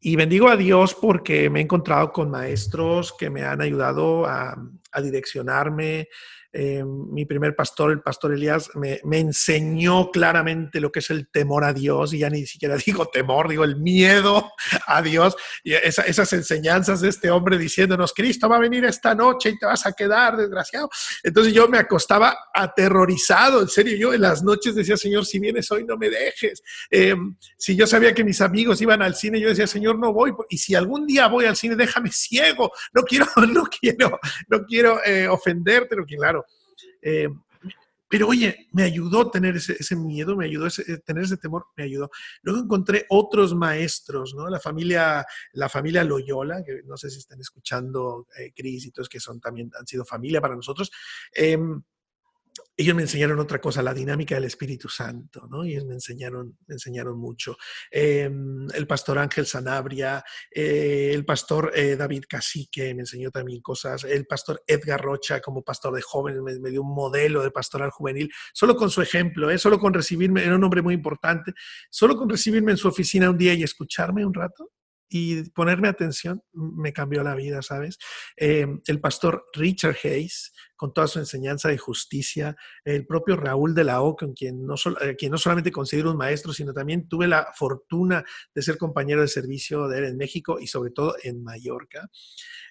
[0.00, 4.56] y bendigo a Dios porque me he encontrado con maestros que me han ayudado a,
[4.92, 6.08] a direccionarme,
[6.54, 11.64] eh, mi primer pastor, el pastor Elías, me, enseñó claramente lo que es el temor
[11.64, 14.52] a Dios, y ya ni siquiera digo temor, digo el miedo
[14.86, 15.34] a Dios,
[15.64, 19.64] y esas enseñanzas de este hombre diciéndonos, Cristo va a venir esta noche y te
[19.64, 20.90] vas a quedar, desgraciado.
[21.22, 25.70] Entonces yo me acostaba aterrorizado, en serio, yo en las noches decía, Señor, si vienes
[25.72, 26.62] hoy no me dejes.
[26.90, 27.14] Eh,
[27.56, 30.58] si yo sabía que mis amigos iban al cine, yo decía, Señor, no voy, y
[30.58, 35.28] si algún día voy al cine, déjame ciego, no quiero, no quiero, no quiero eh,
[35.28, 36.44] ofenderte, no, claro,
[37.00, 37.28] eh,
[38.12, 42.10] pero oye, me ayudó tener ese, miedo, me ayudó ese, tener ese temor, me ayudó.
[42.42, 44.50] Luego encontré otros maestros, ¿no?
[44.50, 45.24] La familia,
[45.54, 49.40] la familia Loyola, que no sé si están escuchando, eh, Cris y todos que son
[49.40, 50.90] también, han sido familia para nosotros.
[52.82, 55.64] Ellos me enseñaron otra cosa, la dinámica del Espíritu Santo, ¿no?
[55.64, 57.56] Y ellos me enseñaron, me enseñaron mucho.
[57.88, 64.02] Em, el pastor Ángel Sanabria, eh, el pastor eh, David Cacique me enseñó también cosas,
[64.02, 68.28] el pastor Edgar Rocha como pastor de jóvenes me, dio un modelo de pastoral juvenil,
[68.52, 69.58] solo con su ejemplo, ¿eh?
[69.58, 71.54] solo con recibirme, era un hombre muy importante,
[71.88, 74.72] solo con recibirme en su oficina un día y escucharme un rato,
[75.14, 77.98] y ponerme atención me cambió la vida, ¿sabes?
[78.34, 83.84] Em, el pastor Richard Hayes, con toda su enseñanza de justicia, el propio Raúl de
[83.84, 87.28] la O, con quien no, eh, quien no solamente considero un maestro, sino también tuve
[87.28, 91.44] la fortuna de ser compañero de servicio de él en México y sobre todo en
[91.44, 92.08] Mallorca.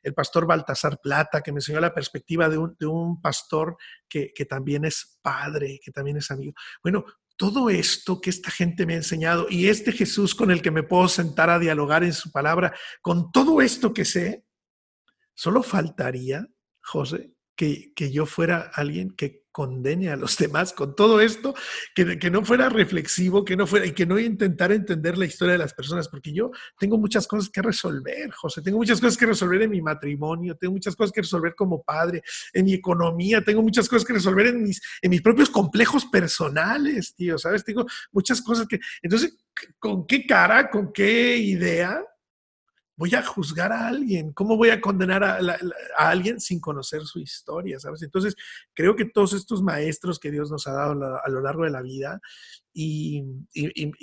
[0.02, 3.78] El pastor Baltasar Plata, que me enseñó la perspectiva de un, de un pastor
[4.10, 6.54] que, que también es padre, que también es amigo.
[6.82, 7.06] Bueno,
[7.42, 10.84] todo esto que esta gente me ha enseñado y este Jesús con el que me
[10.84, 12.72] puedo sentar a dialogar en su palabra,
[13.02, 14.46] con todo esto que sé,
[15.34, 16.46] solo faltaría,
[16.84, 17.34] José,
[17.96, 21.54] que, yo fuera alguien que condene a los demás con todo esto,
[21.94, 25.54] que, que, no fuera reflexivo, que no fuera y que no intentara entender la historia
[25.54, 29.26] de las personas, porque yo tengo muchas cosas que resolver, José, tengo muchas cosas que
[29.28, 33.62] resolver en mi matrimonio, tengo muchas cosas que resolver como padre, en mi economía, tengo
[33.62, 37.64] muchas cosas que resolver en mis, en mis propios complejos personales, tío, ¿sabes?
[37.64, 38.80] Tengo muchas cosas que...
[39.02, 39.38] Entonces,
[39.78, 42.04] ¿con qué cara, con qué idea
[43.02, 44.32] voy a juzgar a alguien?
[44.32, 45.58] ¿Cómo voy a condenar a,
[45.98, 47.80] alguien sin conocer su historia?
[47.80, 48.04] ¿Sabes?
[48.04, 48.36] Entonces,
[48.76, 51.82] creo que todos estos maestros que Dios nos ha dado a lo largo de la
[51.82, 52.22] vida,
[52.72, 53.24] y,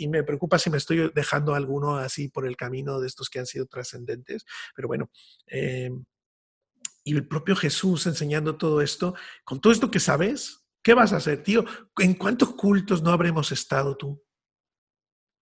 [0.09, 3.47] me preocupa si me estoy dejando alguno así por el camino de estos que han
[3.47, 4.45] sido trascendentes,
[4.75, 5.11] pero bueno.
[5.47, 5.91] Eh,
[7.05, 11.19] y el propio Jesús enseñando todo esto, con todo esto que sabes, ¿qué vas a
[11.19, 11.65] hacer, tío?
[11.99, 14.21] ¿En cuántos cultos no habremos estado tú?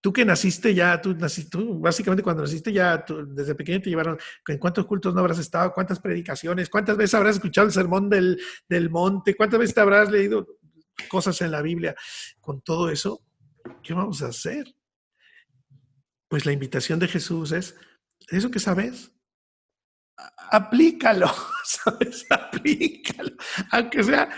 [0.07, 4.17] Tú que naciste ya, tú naciste, tú básicamente cuando naciste ya, desde pequeño te llevaron,
[4.47, 5.73] ¿en cuántos cultos no habrás estado?
[5.73, 6.71] ¿Cuántas predicaciones?
[6.71, 9.35] ¿Cuántas veces habrás escuchado el sermón del, del monte?
[9.35, 10.47] ¿Cuántas veces te habrás leído
[11.09, 11.97] cosas en la Biblia?
[12.41, 13.25] Con todo eso,
[13.83, 14.73] ¿qué vamos a hacer?
[16.29, 17.75] Pues la invitación de Jesús es,
[18.29, 19.11] eso que sabes,
[20.53, 21.33] aplícalo,
[21.65, 22.27] ¿sabes?
[22.31, 23.33] Aplícalo.
[23.73, 24.31] Aunque sea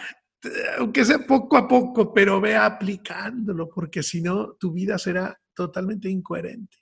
[0.78, 6.08] aunque sea poco a poco, pero ve aplicándolo, porque si no, tu vida será totalmente
[6.08, 6.76] incoherente.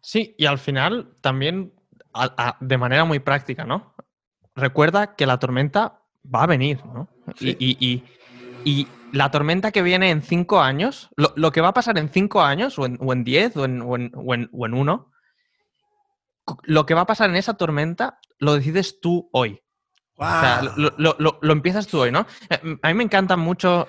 [0.00, 1.72] Sí, y al final también
[2.60, 3.94] de manera muy práctica, ¿no?
[4.54, 7.08] Recuerda que la tormenta va a venir, ¿no?
[7.40, 8.02] Y,
[9.12, 12.78] la tormenta que viene en cinco años, lo, que va a pasar en cinco años,
[12.78, 14.34] o en, diez, o en, o
[14.66, 15.12] en uno,
[16.64, 19.62] lo que va a pasar en esa tormenta lo decides tú hoy.
[20.18, 22.26] O sea, lo, empiezas tú hoy, ¿no?
[22.48, 23.88] Eh, a mí me encanta mucho,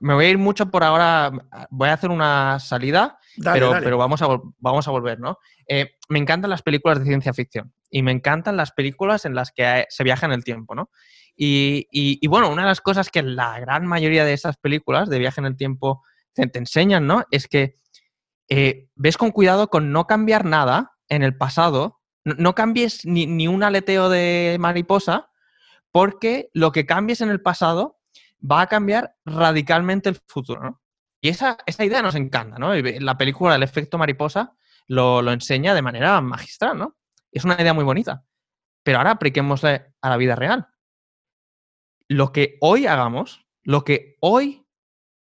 [0.00, 1.30] me voy a ir mucho por ahora,
[1.70, 5.38] voy a hacer una salida, pero, pero vamos, a, vamos a volver, ¿no?
[5.68, 9.52] Eh, me encantan las películas de ciencia ficción y me encantan las películas en las
[9.52, 10.90] que se viaja en el tiempo, ¿no?
[11.38, 15.40] Y, bueno, una de las cosas que la gran mayoría de esas películas de viaje
[15.40, 16.02] en el tiempo
[16.32, 17.24] te, enseñan, ¿no?
[17.30, 17.74] Es que
[18.48, 23.46] eh, ves con cuidado con no cambiar nada en el pasado, no, cambies ni, ni
[23.46, 25.28] un aleteo de mariposa,
[25.92, 27.98] porque lo que cambies en el pasado
[28.40, 30.82] va a cambiar radicalmente el futuro, ¿no?
[31.20, 32.74] Y esa, idea nos encanta, ¿no?
[32.74, 34.54] La película El efecto mariposa
[34.86, 36.96] lo, enseña de manera magistral, ¿no?
[37.32, 38.24] Es una idea muy bonita.
[38.82, 40.68] Pero ahora apliquémosle a la vida real.
[42.08, 44.66] Lo que hoy hagamos, lo que hoy,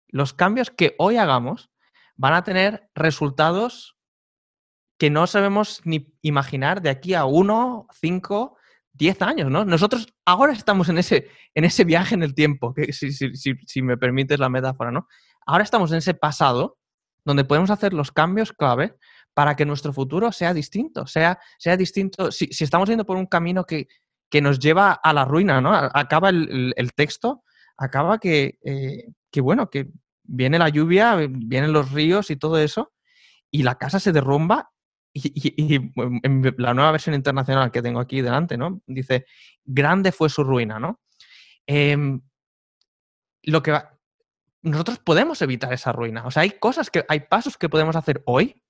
[0.09, 1.71] los cambios que hoy hagamos,
[2.17, 3.97] van a tener resultados
[4.99, 8.57] que no sabemos ni imaginar de aquí a uno, cinco,
[8.95, 9.65] 10 años, ¿no?
[9.65, 13.83] Nosotros ahora estamos en ese, en ese viaje en el tiempo, que si, si, si,
[13.83, 15.09] me permites la metáfora, ¿no?
[15.47, 16.79] Ahora estamos en ese pasado
[17.25, 18.95] donde podemos hacer los cambios clave
[19.35, 22.31] para que nuestro futuro sea distinto, sea, sea distinto.
[22.31, 23.89] Si, estamos yendo por un camino que,
[24.31, 25.75] que, nos lleva a la ruina, ¿no?
[25.75, 27.43] Acaba el, el, texto,
[27.77, 29.89] acaba que, eh, que, bueno, que
[30.23, 32.93] viene la lluvia, vienen los ríos y todo eso,
[33.51, 34.71] y la casa se derrumba
[35.15, 35.79] y,
[36.59, 38.83] la nueva versión internacional que tengo aquí delante, ¿no?
[38.87, 39.27] Dice,
[39.65, 41.01] grande fue su ruina, ¿no?
[41.67, 42.21] Em,
[43.45, 43.81] lo que
[44.63, 46.27] nosotros podemos evitar esa ruina.
[46.27, 48.63] O sea, hay cosas que, hay pasos que podemos hacer hoy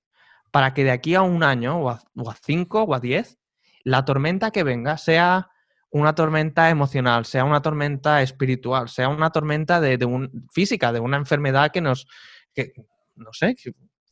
[0.51, 2.01] para que de aquí a un año o a,
[2.42, 3.38] cinco o a diez,
[3.82, 5.51] la tormenta que venga sea
[5.90, 11.16] una tormenta emocional, sea una tormenta espiritual, sea una tormenta de, un, física, de una
[11.16, 12.07] enfermedad que nos,
[12.53, 12.72] que,
[13.14, 13.55] no sé,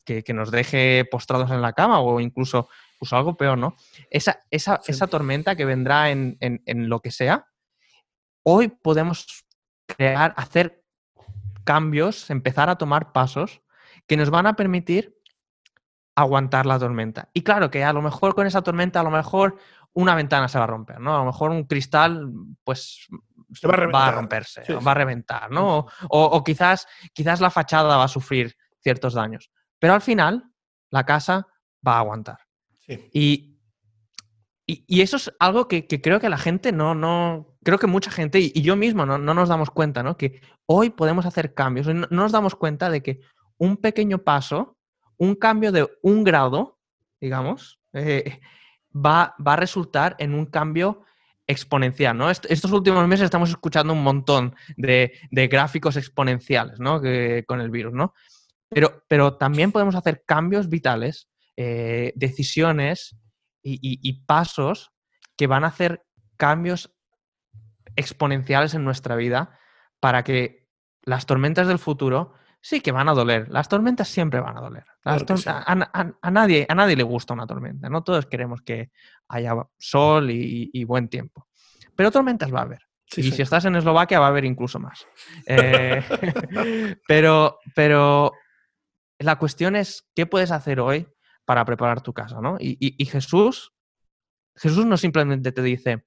[0.03, 2.69] que, nos deje postrados en la cama o incluso,
[3.11, 3.75] algo peor, ¿no?
[4.09, 7.47] Esa, esa, esa tormenta que vendrá en, lo que sea,
[8.43, 9.45] hoy podemos
[9.85, 10.83] crear, hacer
[11.63, 13.61] cambios, empezar a tomar pasos
[14.07, 15.17] que nos van a permitir
[16.15, 17.29] aguantar la tormenta.
[17.33, 19.57] Y claro que a lo mejor con esa tormenta, a lo mejor
[19.93, 21.15] una ventana se va a romper, ¿no?
[21.15, 22.29] A lo mejor un cristal,
[22.63, 23.07] pues
[23.65, 25.77] va a, romperse, va a reventar, ¿no?
[25.77, 29.51] O, o, quizás, quizás la fachada va a sufrir ciertos daños.
[29.83, 30.49] Pero al final,
[30.91, 31.45] la casa
[31.85, 32.37] va a aguantar.
[32.87, 33.59] Y,
[34.65, 38.39] y, eso es algo que, creo que la gente no, no, creo que mucha gente
[38.39, 40.15] y, yo mismo no, nos damos cuenta, ¿no?
[40.15, 41.87] Que hoy podemos hacer cambios.
[41.87, 43.19] No, nos damos cuenta de que
[43.57, 44.77] un pequeño paso,
[45.17, 46.79] un cambio de un grado,
[47.19, 48.39] digamos, eh,
[48.95, 51.03] va, va, a resultar en un cambio
[51.45, 52.29] exponencial, ¿no?
[52.29, 57.01] estos últimos meses estamos escuchando un montón de, gráficos exponenciales, ¿no?
[57.45, 58.13] con el virus, ¿no?
[59.07, 63.17] Pero, también podemos hacer cambios vitales, eh, decisiones
[63.61, 64.91] y, pasos
[65.37, 66.03] que van a hacer
[66.37, 66.93] cambios
[67.95, 69.57] exponenciales en nuestra vida
[69.99, 70.67] para que
[71.03, 73.49] las tormentas del futuro sí que van a doler.
[73.49, 74.85] Las tormentas siempre van a doler.
[75.03, 78.03] a, nadie, a nadie le gusta una tormenta, ¿no?
[78.03, 78.91] Todos queremos que
[79.27, 81.47] haya sol y, buen tiempo.
[81.95, 82.81] Pero tormentas va a haber.
[83.15, 85.05] y si estás en Eslovaquia va a haber incluso más.
[85.45, 86.01] Eh,
[87.07, 88.31] pero, pero
[89.23, 91.07] la cuestión es qué puedes hacer hoy
[91.45, 92.57] para preparar tu casa, ¿no?
[92.59, 93.73] Y, Jesús,
[94.55, 96.05] Jesús no simplemente te dice,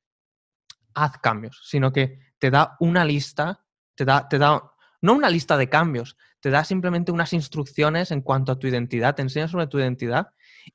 [0.95, 3.65] haz cambios, sino que te da una lista,
[3.95, 4.63] te da, te da,
[5.03, 9.15] no una lista de cambios, te da simplemente unas instrucciones en cuanto a tu identidad,
[9.15, 10.29] te enseña sobre tu identidad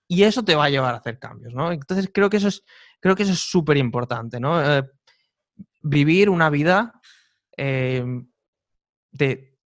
[0.07, 1.71] y eso te va a llevar a hacer cambios, ¿no?
[1.71, 2.63] Entonces creo que eso es
[2.99, 4.61] creo que eso es súper importante, ¿no?
[4.63, 4.83] Eh,
[5.81, 7.01] vivir una vida
[7.57, 8.05] eh,
[9.11, 9.57] de,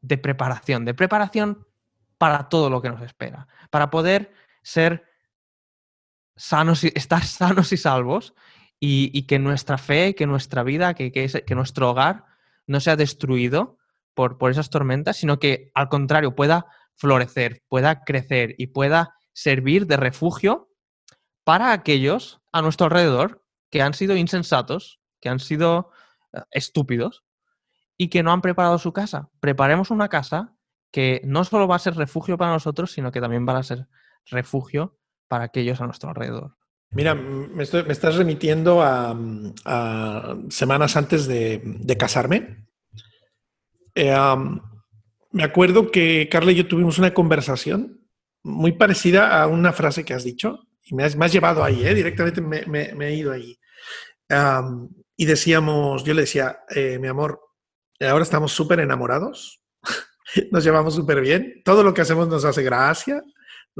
[0.00, 1.66] de preparación, de preparación
[2.24, 5.04] para todo lo que nos espera, para poder ser
[6.34, 8.32] sanos y estar sanos y salvos
[8.80, 12.24] y, que nuestra fe, que nuestra vida, que, que, nuestro hogar
[12.66, 13.76] no sea destruido
[14.14, 16.64] por, por esas tormentas, sino que al contrario pueda
[16.94, 20.70] florecer, pueda crecer y pueda servir de refugio
[21.44, 25.90] para aquellos a nuestro alrededor que han sido insensatos, que han sido
[26.32, 27.22] eh, estúpidos
[27.98, 29.28] y que no han preparado su casa.
[29.40, 30.53] Preparemos una casa
[30.94, 33.88] que no solo va a ser refugio para nosotros, sino que también va a ser
[34.26, 36.54] refugio para aquellos a nuestro alrededor.
[36.92, 39.18] Mira, me, estás remitiendo a,
[40.50, 42.68] semanas antes de, casarme.
[43.96, 44.14] Eh,
[45.32, 48.06] me acuerdo que Carla y yo tuvimos una conversación
[48.44, 51.92] muy parecida a una frase que has dicho y me has, llevado ahí, ¿eh?
[51.92, 53.58] directamente me, he ido ahí.
[55.16, 57.40] y decíamos, yo le decía, eh, mi amor,
[57.98, 59.63] ahora estamos súper enamorados,
[60.50, 63.22] nos llevamos súper bien, todo lo que hacemos nos hace gracia,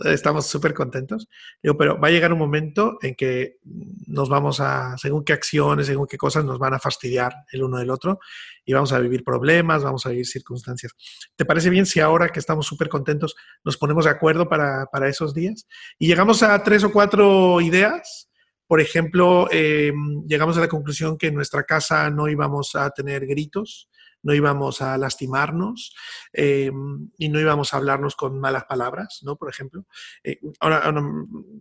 [0.05, 1.29] estamos súper contentos.
[1.63, 3.59] Digo, pero va a llegar un momento en que
[4.07, 7.79] nos vamos a, según qué acciones, según qué cosas nos van a fastidiar el uno
[7.79, 8.19] del otro
[8.65, 10.93] y vamos a vivir problemas, vamos a vivir circunstancias.
[11.37, 15.09] ¿Te parece bien si ahora que estamos súper contentos nos ponemos de acuerdo para, para,
[15.09, 15.67] esos días?
[15.99, 18.29] Y llegamos a tres o cuatro ideas.
[18.67, 19.93] Por ejemplo, eh,
[20.27, 23.91] llegamos a la conclusión que en nuestra casa no íbamos a tener gritos,
[24.25, 25.95] no íbamos a lastimarnos
[26.33, 26.73] eh,
[27.19, 29.37] y no íbamos a hablarnos con malas palabras, ¿no?
[29.37, 29.87] Por ejemplo.
[30.25, 30.83] Eh, ahora,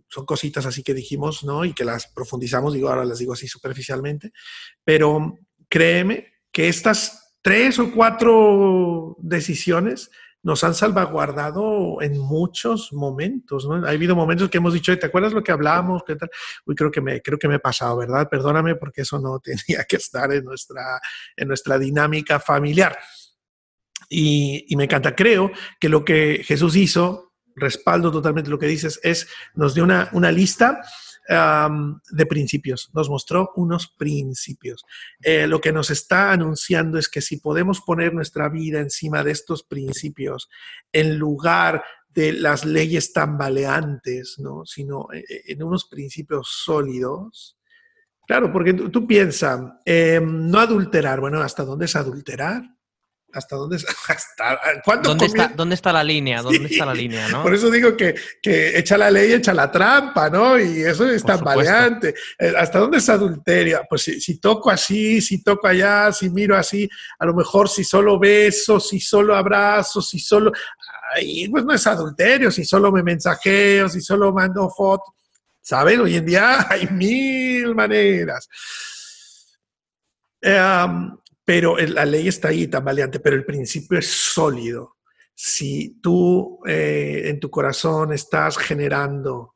[0.08, 1.64] son cositas así que dijimos, ¿no?
[1.64, 4.32] Y que las profundizamos, digo, ahora las digo así superficialmente,
[4.82, 5.38] pero
[5.68, 10.10] créeme que estas tres o cuatro decisiones
[10.44, 13.86] nos han salvaguardado en muchos momentos, ¿no?
[13.86, 16.04] Ha habido momentos que hemos dicho, ¿te acuerdas lo que hablábamos?
[16.06, 16.30] ¿Qué tal?
[16.66, 18.28] Uy, creo que me, creo que me he pasado, ¿verdad?
[18.28, 21.00] Perdóname porque eso no tenía que estar en nuestra,
[21.34, 22.96] en nuestra dinámica familiar.
[24.10, 29.00] Y, y me encanta, creo que lo que Jesús hizo, respaldo totalmente lo que dices,
[29.02, 30.82] es, nos dio una, una lista
[31.26, 34.84] de principios, nos mostró unos principios.
[35.22, 39.30] Eh, lo que nos está anunciando es que si podemos poner nuestra vida encima de
[39.30, 40.48] estos principios,
[40.92, 44.64] en lugar de las leyes tambaleantes, ¿no?
[44.64, 47.56] sino eh, eh, en unos principios sólidos,
[48.26, 52.62] Claro, porque tú, piensas, em, no adulterar, bueno, ¿hasta dónde es adulterar?
[53.34, 53.76] Hasta dónde
[54.08, 54.58] hasta
[55.02, 56.42] ¿Dónde, está, ¿Dónde está la línea?
[56.42, 57.28] ¿Dónde está la línea?
[57.28, 57.42] ¿no?
[57.42, 60.58] Por eso digo que, que, echa la ley, echa la trampa, ¿no?
[60.58, 62.14] Y eso es tan variante.
[62.38, 63.82] Eh, ¿Hasta dónde es adulteria?
[63.88, 67.84] Pues si, si, toco así, si toco allá, si miro así, a lo mejor si
[67.84, 70.52] solo beso, si solo abrazo, si solo...
[71.14, 75.14] Ay, pues no es adulterio, si solo me mensajeo, si solo mando fotos.
[75.60, 76.00] ¿Saben?
[76.00, 78.48] Hoy en día hay mil maneras.
[80.40, 80.86] Eh,
[81.44, 84.96] pero la ley está ahí tan valiente, pero el principio es sólido.
[85.34, 89.54] Si tú eh, en tu corazón estás generando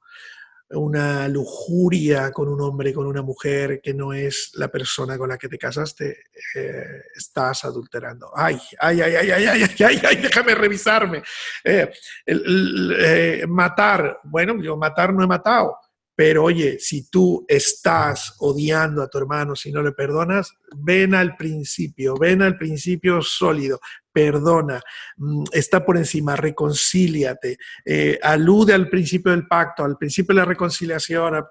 [0.70, 5.39] una lujuria con un hombre, con una mujer que no es la persona con la
[5.39, 6.24] que te casaste,
[6.55, 8.30] eh, estás adulterando.
[8.34, 11.22] Ay, ay, ay, ay, ay, ay, ay, ay, déjame revisarme.
[11.64, 15.74] Eh, matar, bueno, yo matar no he matado,
[16.19, 21.37] pero oye, si tú estás odiando a tu hermano, si no le perdonas, ven al
[21.37, 23.79] principio, ven al principio sólido,
[24.11, 24.83] perdona,
[25.16, 30.45] mm, está por encima, reconcíliate, eh, alude al principio del pacto, al principio de la
[30.45, 31.45] reconciliación.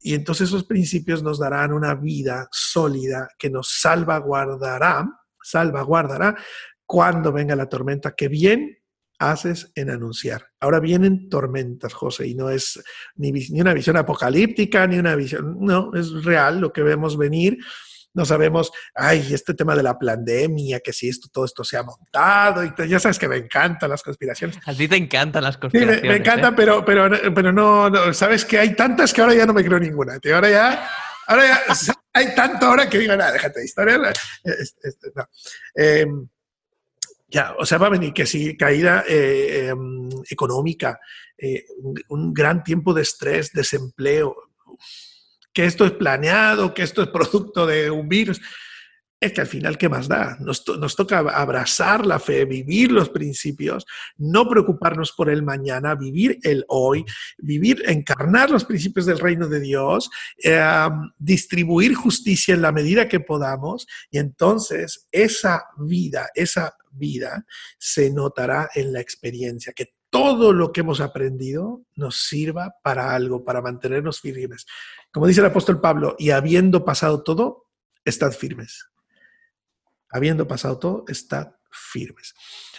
[0.00, 5.08] Y entonces esos principios nos darán una vida sólida que nos salvaguardará,
[5.42, 6.36] salvaguardará
[6.84, 8.76] cuando venga la tormenta, que bien
[9.18, 10.46] haces en anunciar.
[10.60, 12.82] Ahora vienen tormentas, José, y no es
[13.16, 17.58] ni, una visión apocalíptica, ni una visión, no, es real lo que vemos venir.
[18.14, 21.82] No sabemos, ay, este tema de la pandemia, que si esto, todo esto se ha
[21.82, 24.58] montado, y ya sabes que me encantan las conspiraciones.
[24.66, 26.00] A ti te encantan las conspiraciones.
[26.00, 26.56] Sí, me, encantan, ¿eh?
[26.56, 30.18] pero, pero, pero no, sabes que hay tantas que ahora ya no me creo ninguna.
[30.32, 30.90] Ahora ya,
[31.26, 31.60] ahora ya
[32.12, 33.98] hay tanto ahora que digo, nada, déjate de historia.
[33.98, 35.28] no.
[35.74, 36.28] Em,
[37.28, 40.98] ya, o sea, va a venir que sí, caída eh, em, económica,
[41.36, 41.66] eh,
[42.08, 44.34] un, gran tiempo de estrés, desempleo,
[45.52, 48.40] que esto es planeado, que esto es producto de un virus.
[49.20, 50.36] Es que al final, ¿qué más da?
[50.38, 53.84] Nos, toca abrazar la fe, vivir los principios,
[54.16, 57.04] no preocuparnos por el mañana, vivir el hoy,
[57.36, 60.08] vivir, encarnar los principios del reino de Dios,
[60.42, 60.88] eh,
[61.18, 67.44] distribuir justicia en la medida que podamos y entonces esa vida, esa vida
[67.76, 73.44] se notará en la experiencia, que todo lo que hemos aprendido nos sirva para algo,
[73.44, 74.64] para mantenernos firmes.
[75.10, 77.66] Como dice el apóstol Pablo, y habiendo pasado todo,
[78.04, 78.88] estad firmes
[80.10, 82.34] habiendo pasado todo, estad firmes.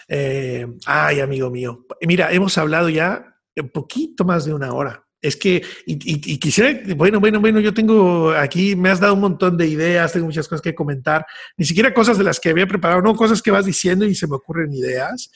[0.08, 5.04] Eh, ay, amigo mío, mira, hemos hablado ya un poquito más de una hora.
[5.22, 9.58] Es que, y, quisiera, bueno, bueno, bueno, yo tengo aquí, me has dado un montón
[9.58, 11.26] de ideas, tengo muchas cosas que comentar,
[11.58, 14.26] ni siquiera cosas de las que había preparado, no cosas que vas diciendo y se
[14.26, 15.30] me ocurren ideas,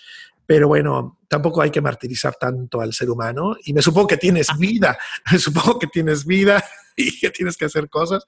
[0.46, 4.48] pero bueno, tampoco hay que martirizar tanto al ser humano y me supongo que tienes
[4.58, 4.96] vida,
[5.30, 6.64] me supongo que tienes vida
[6.96, 8.24] y que tienes que hacer cosas.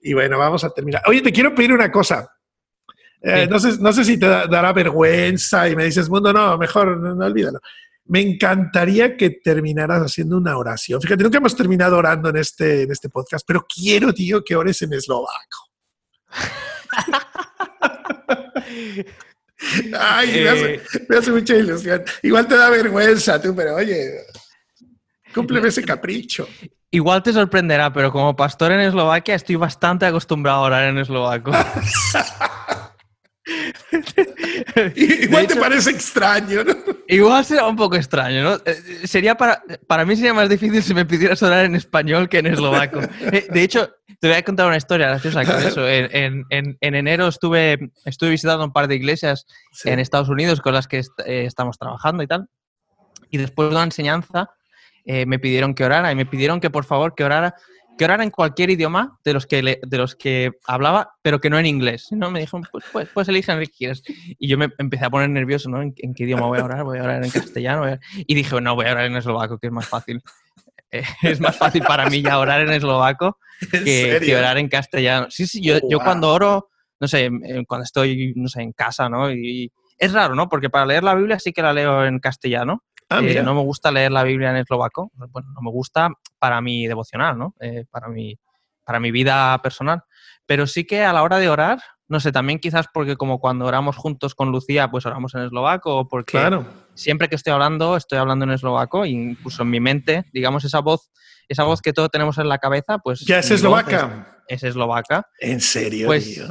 [0.00, 1.02] Y bueno, vamos a terminar.
[1.06, 2.30] Oye, te quiero pedir una cosa.
[3.22, 6.98] Eh, no, sé, no sé si te dará vergüenza y me dices, mundo, no, mejor
[6.98, 7.60] no, olvídalo.
[8.06, 11.00] Me encantaría que terminaras haciendo una oración.
[11.00, 14.82] Fíjate, nunca hemos terminado orando en este, en este podcast, pero quiero, tío, que ores
[14.82, 15.70] en eslovaco.
[19.96, 20.82] Ay, me, hace, eh.
[21.08, 22.02] me, hace, mucha ilusión.
[22.22, 24.24] Igual te da vergüenza tú, pero oye,
[25.32, 26.48] cúmpleme ese capricho.
[26.90, 31.52] Igual te sorprenderá, pero como pastor en Eslovaquia estoy bastante acostumbrado a orar en eslovaco.
[34.96, 36.74] Igual te parece extraño, ¿no?
[37.08, 38.54] Igual será un poco extraño, ¿no?
[38.64, 42.38] Eh, sería para, para mí sería más difícil si me pidieras orar en español que
[42.38, 43.00] en eslovaco.
[43.32, 45.88] Eh, de hecho, te voy a contar una historia graciosa con eso.
[45.88, 49.46] En, en, en, enero estuve, estuve visitando un par de iglesias
[49.84, 52.48] en Estados Unidos con las que eh, estamos trabajando y tal.
[53.30, 54.50] Y después de una enseñanza
[55.04, 57.56] me pidieron que orara y me pidieron que por favor que orara
[57.96, 61.58] que orara en cualquier idioma de los que, de los que hablaba, pero que no
[61.58, 62.08] en inglés.
[62.12, 62.30] ¿no?
[62.30, 64.02] Me dijo, pues, pues, pues eligen el que quieras.
[64.38, 65.82] Y yo me empecé a poner nervioso, ¿no?
[65.82, 66.84] ¿En, qué idioma voy a orar?
[66.84, 67.98] ¿Voy a orar en castellano?
[68.16, 70.22] Y dije, no, voy a orar en eslovaco, que es más fácil.
[71.22, 73.38] es más fácil para mí ya orar en eslovaco
[73.70, 75.26] que, orar en castellano.
[75.30, 76.70] Sí, sí, yo, yo cuando oro,
[77.00, 77.30] no sé,
[77.66, 79.30] cuando estoy, no sé, en casa, ¿no?
[79.30, 80.48] Y es raro, ¿no?
[80.48, 82.82] Porque para leer la Biblia sí que la leo en castellano,
[83.12, 85.10] Ah, eh, no me gusta leer la Biblia en eslovaco.
[85.14, 87.54] Bueno, no me gusta para mi devocional, ¿no?
[87.60, 88.38] Eh, para, mi,
[88.84, 90.02] para mi vida personal.
[90.46, 93.66] Pero sí que a la hora de orar, no sé, también quizás porque como cuando
[93.66, 96.66] oramos juntos con Lucía, pues oramos en eslovaco, o porque claro.
[96.94, 101.10] siempre que estoy hablando, estoy hablando en eslovaco, incluso en mi mente, digamos, esa voz,
[101.48, 103.20] esa voz que todos tenemos en la cabeza, pues...
[103.20, 104.42] ¿Ya es eslovaca?
[104.48, 105.26] Es, eslovaca.
[105.38, 106.06] ¿En serio?
[106.06, 106.42] Pues,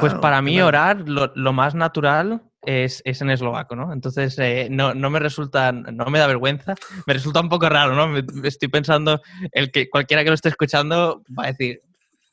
[0.00, 3.92] pues para mí orar, lo, lo más natural es, en eslovaco, ¿no?
[3.92, 6.74] Entonces, eh, no, me resulta, no me da vergüenza,
[7.06, 8.18] me resulta un poco raro, ¿no?
[8.44, 11.82] estoy pensando, el que cualquiera que lo esté escuchando va a decir,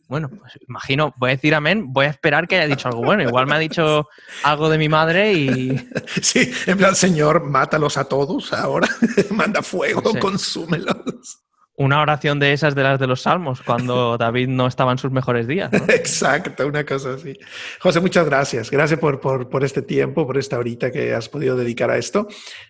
[0.07, 3.21] bueno, pues imagino, voy a decir amén, voy a esperar que haya dicho algo bueno.
[3.21, 4.09] Igual me ha dicho
[4.43, 5.87] algo de mi madre y...
[6.21, 8.87] Sí, en plan, Señor, mátalos a todos ahora,
[9.29, 11.43] manda fuego, consúmelos
[11.79, 15.11] una oración de esas de las de los salmos, cuando David no estaba en sus
[15.11, 15.71] mejores días.
[15.87, 17.33] Exacto, una cosa así.
[17.79, 18.69] José, muchas gracias.
[18.69, 22.27] Gracias por, por, este tiempo, por esta horita que has podido dedicar a esto.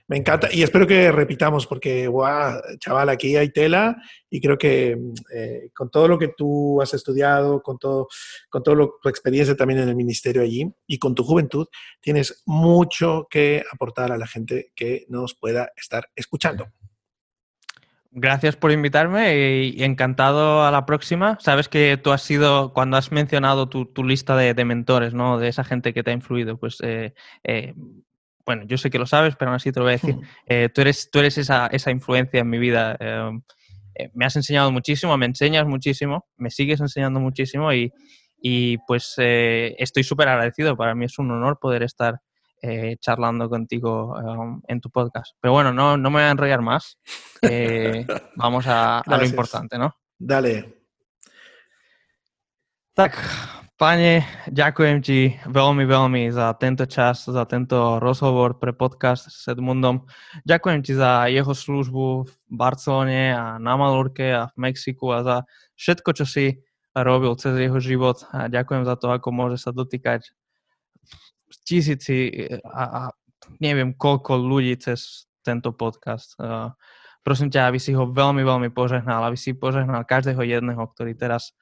[0.07, 3.97] Me encanta y espero que repitamos porque, guau, chaval, aquí hay tela
[4.29, 4.95] y creo que
[5.33, 8.07] eh, con todo lo que tú has estudiado, con todo,
[8.47, 11.65] con todo tu experiencia también en el ministerio allí y con tu juventud,
[11.99, 16.67] tienes mucho que aportar a la gente que nos pueda estar escuchando.
[18.11, 19.35] Gracias por invitarme
[19.67, 21.37] y encantado a la próxima.
[21.39, 25.37] Sabes que tú has sido, cuando has mencionado tu, lista de, mentores, ¿no?
[25.37, 27.75] De esa gente que te ha influido, pues, eh, eh,
[28.47, 30.15] bueno, yo sé que lo sabes, pero aún así te lo voy a decir.
[30.47, 32.97] Eh, tú eres, tú eres esa, esa influencia en mi vida.
[34.13, 37.93] me has enseñado muchísimo, me enseñas muchísimo, me sigues enseñando muchísimo y,
[38.41, 40.75] y pues estoy súper agradecido.
[40.75, 42.21] Para mí es un honor poder estar
[42.61, 45.35] eh, charlando contigo um, en tu podcast.
[45.39, 46.97] Pero bueno, no, no me voy a enrollar más.
[47.41, 48.05] Eh,
[48.35, 49.95] vamos a, a, lo importante, ¿no?
[50.17, 50.79] Dale.
[52.93, 53.15] Tak,
[53.79, 60.03] pane, ďakujem ti veľmi, veľmi za tento čas, za tento rozhovor pre podcast s Edmundom.
[60.43, 65.37] Ďakujem ti za jeho službu v Barcelone a na Malorke a v Mexiku a za
[65.79, 66.59] všetko, čo si
[66.91, 68.27] robil cez jeho život.
[68.35, 70.27] A ďakujem za to, ako môže sa dotýkať
[71.65, 73.01] tisíci a, a
[73.57, 76.37] neviem koľko ľudí cez tento podcast.
[77.25, 81.53] Prosím ťa, aby si ho veľmi, veľmi požehnal, aby si požehnal každého jedného, ktorý teraz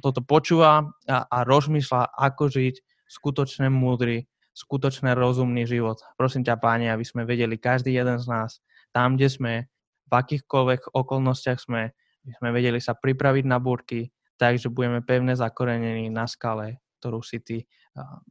[0.00, 2.76] toto počúva a, a rozmýšľa, ako žiť
[3.08, 4.24] skutočne múdry,
[4.56, 6.00] skutočne rozumný život.
[6.16, 8.64] Prosím ťa, páni, aby sme vedeli každý jeden z nás,
[8.96, 9.54] tam, kde sme,
[10.08, 11.92] v akýchkoľvek okolnostiach sme,
[12.24, 14.08] aby sme vedeli sa pripraviť na búrky,
[14.40, 17.56] takže budeme pevne zakorenení na skale ktorú si ty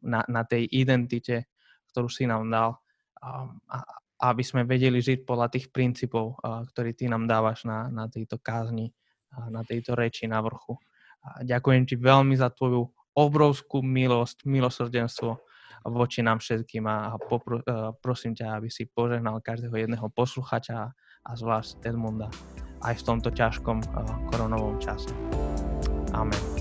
[0.03, 1.47] na, na tej identite,
[1.91, 2.77] ktorú si nám dal,
[3.21, 3.47] a,
[4.17, 8.89] aby sme vedeli žiť podľa tých princípov, ktorý ty nám dávaš na, na tejto kázni,
[9.53, 10.73] na tejto reči na vrchu.
[11.21, 15.37] A ďakujem ti veľmi za tvoju obrovskú milosť, milosrdenstvo
[15.85, 17.61] voči nám všetkým a popro,
[18.01, 20.91] prosím ťa, aby si požehnal každého jedného posluchača
[21.27, 22.27] a zvlášť Edmunda
[22.81, 23.81] aj v tomto ťažkom
[24.33, 25.09] koronovom čase.
[26.13, 26.56] Amen.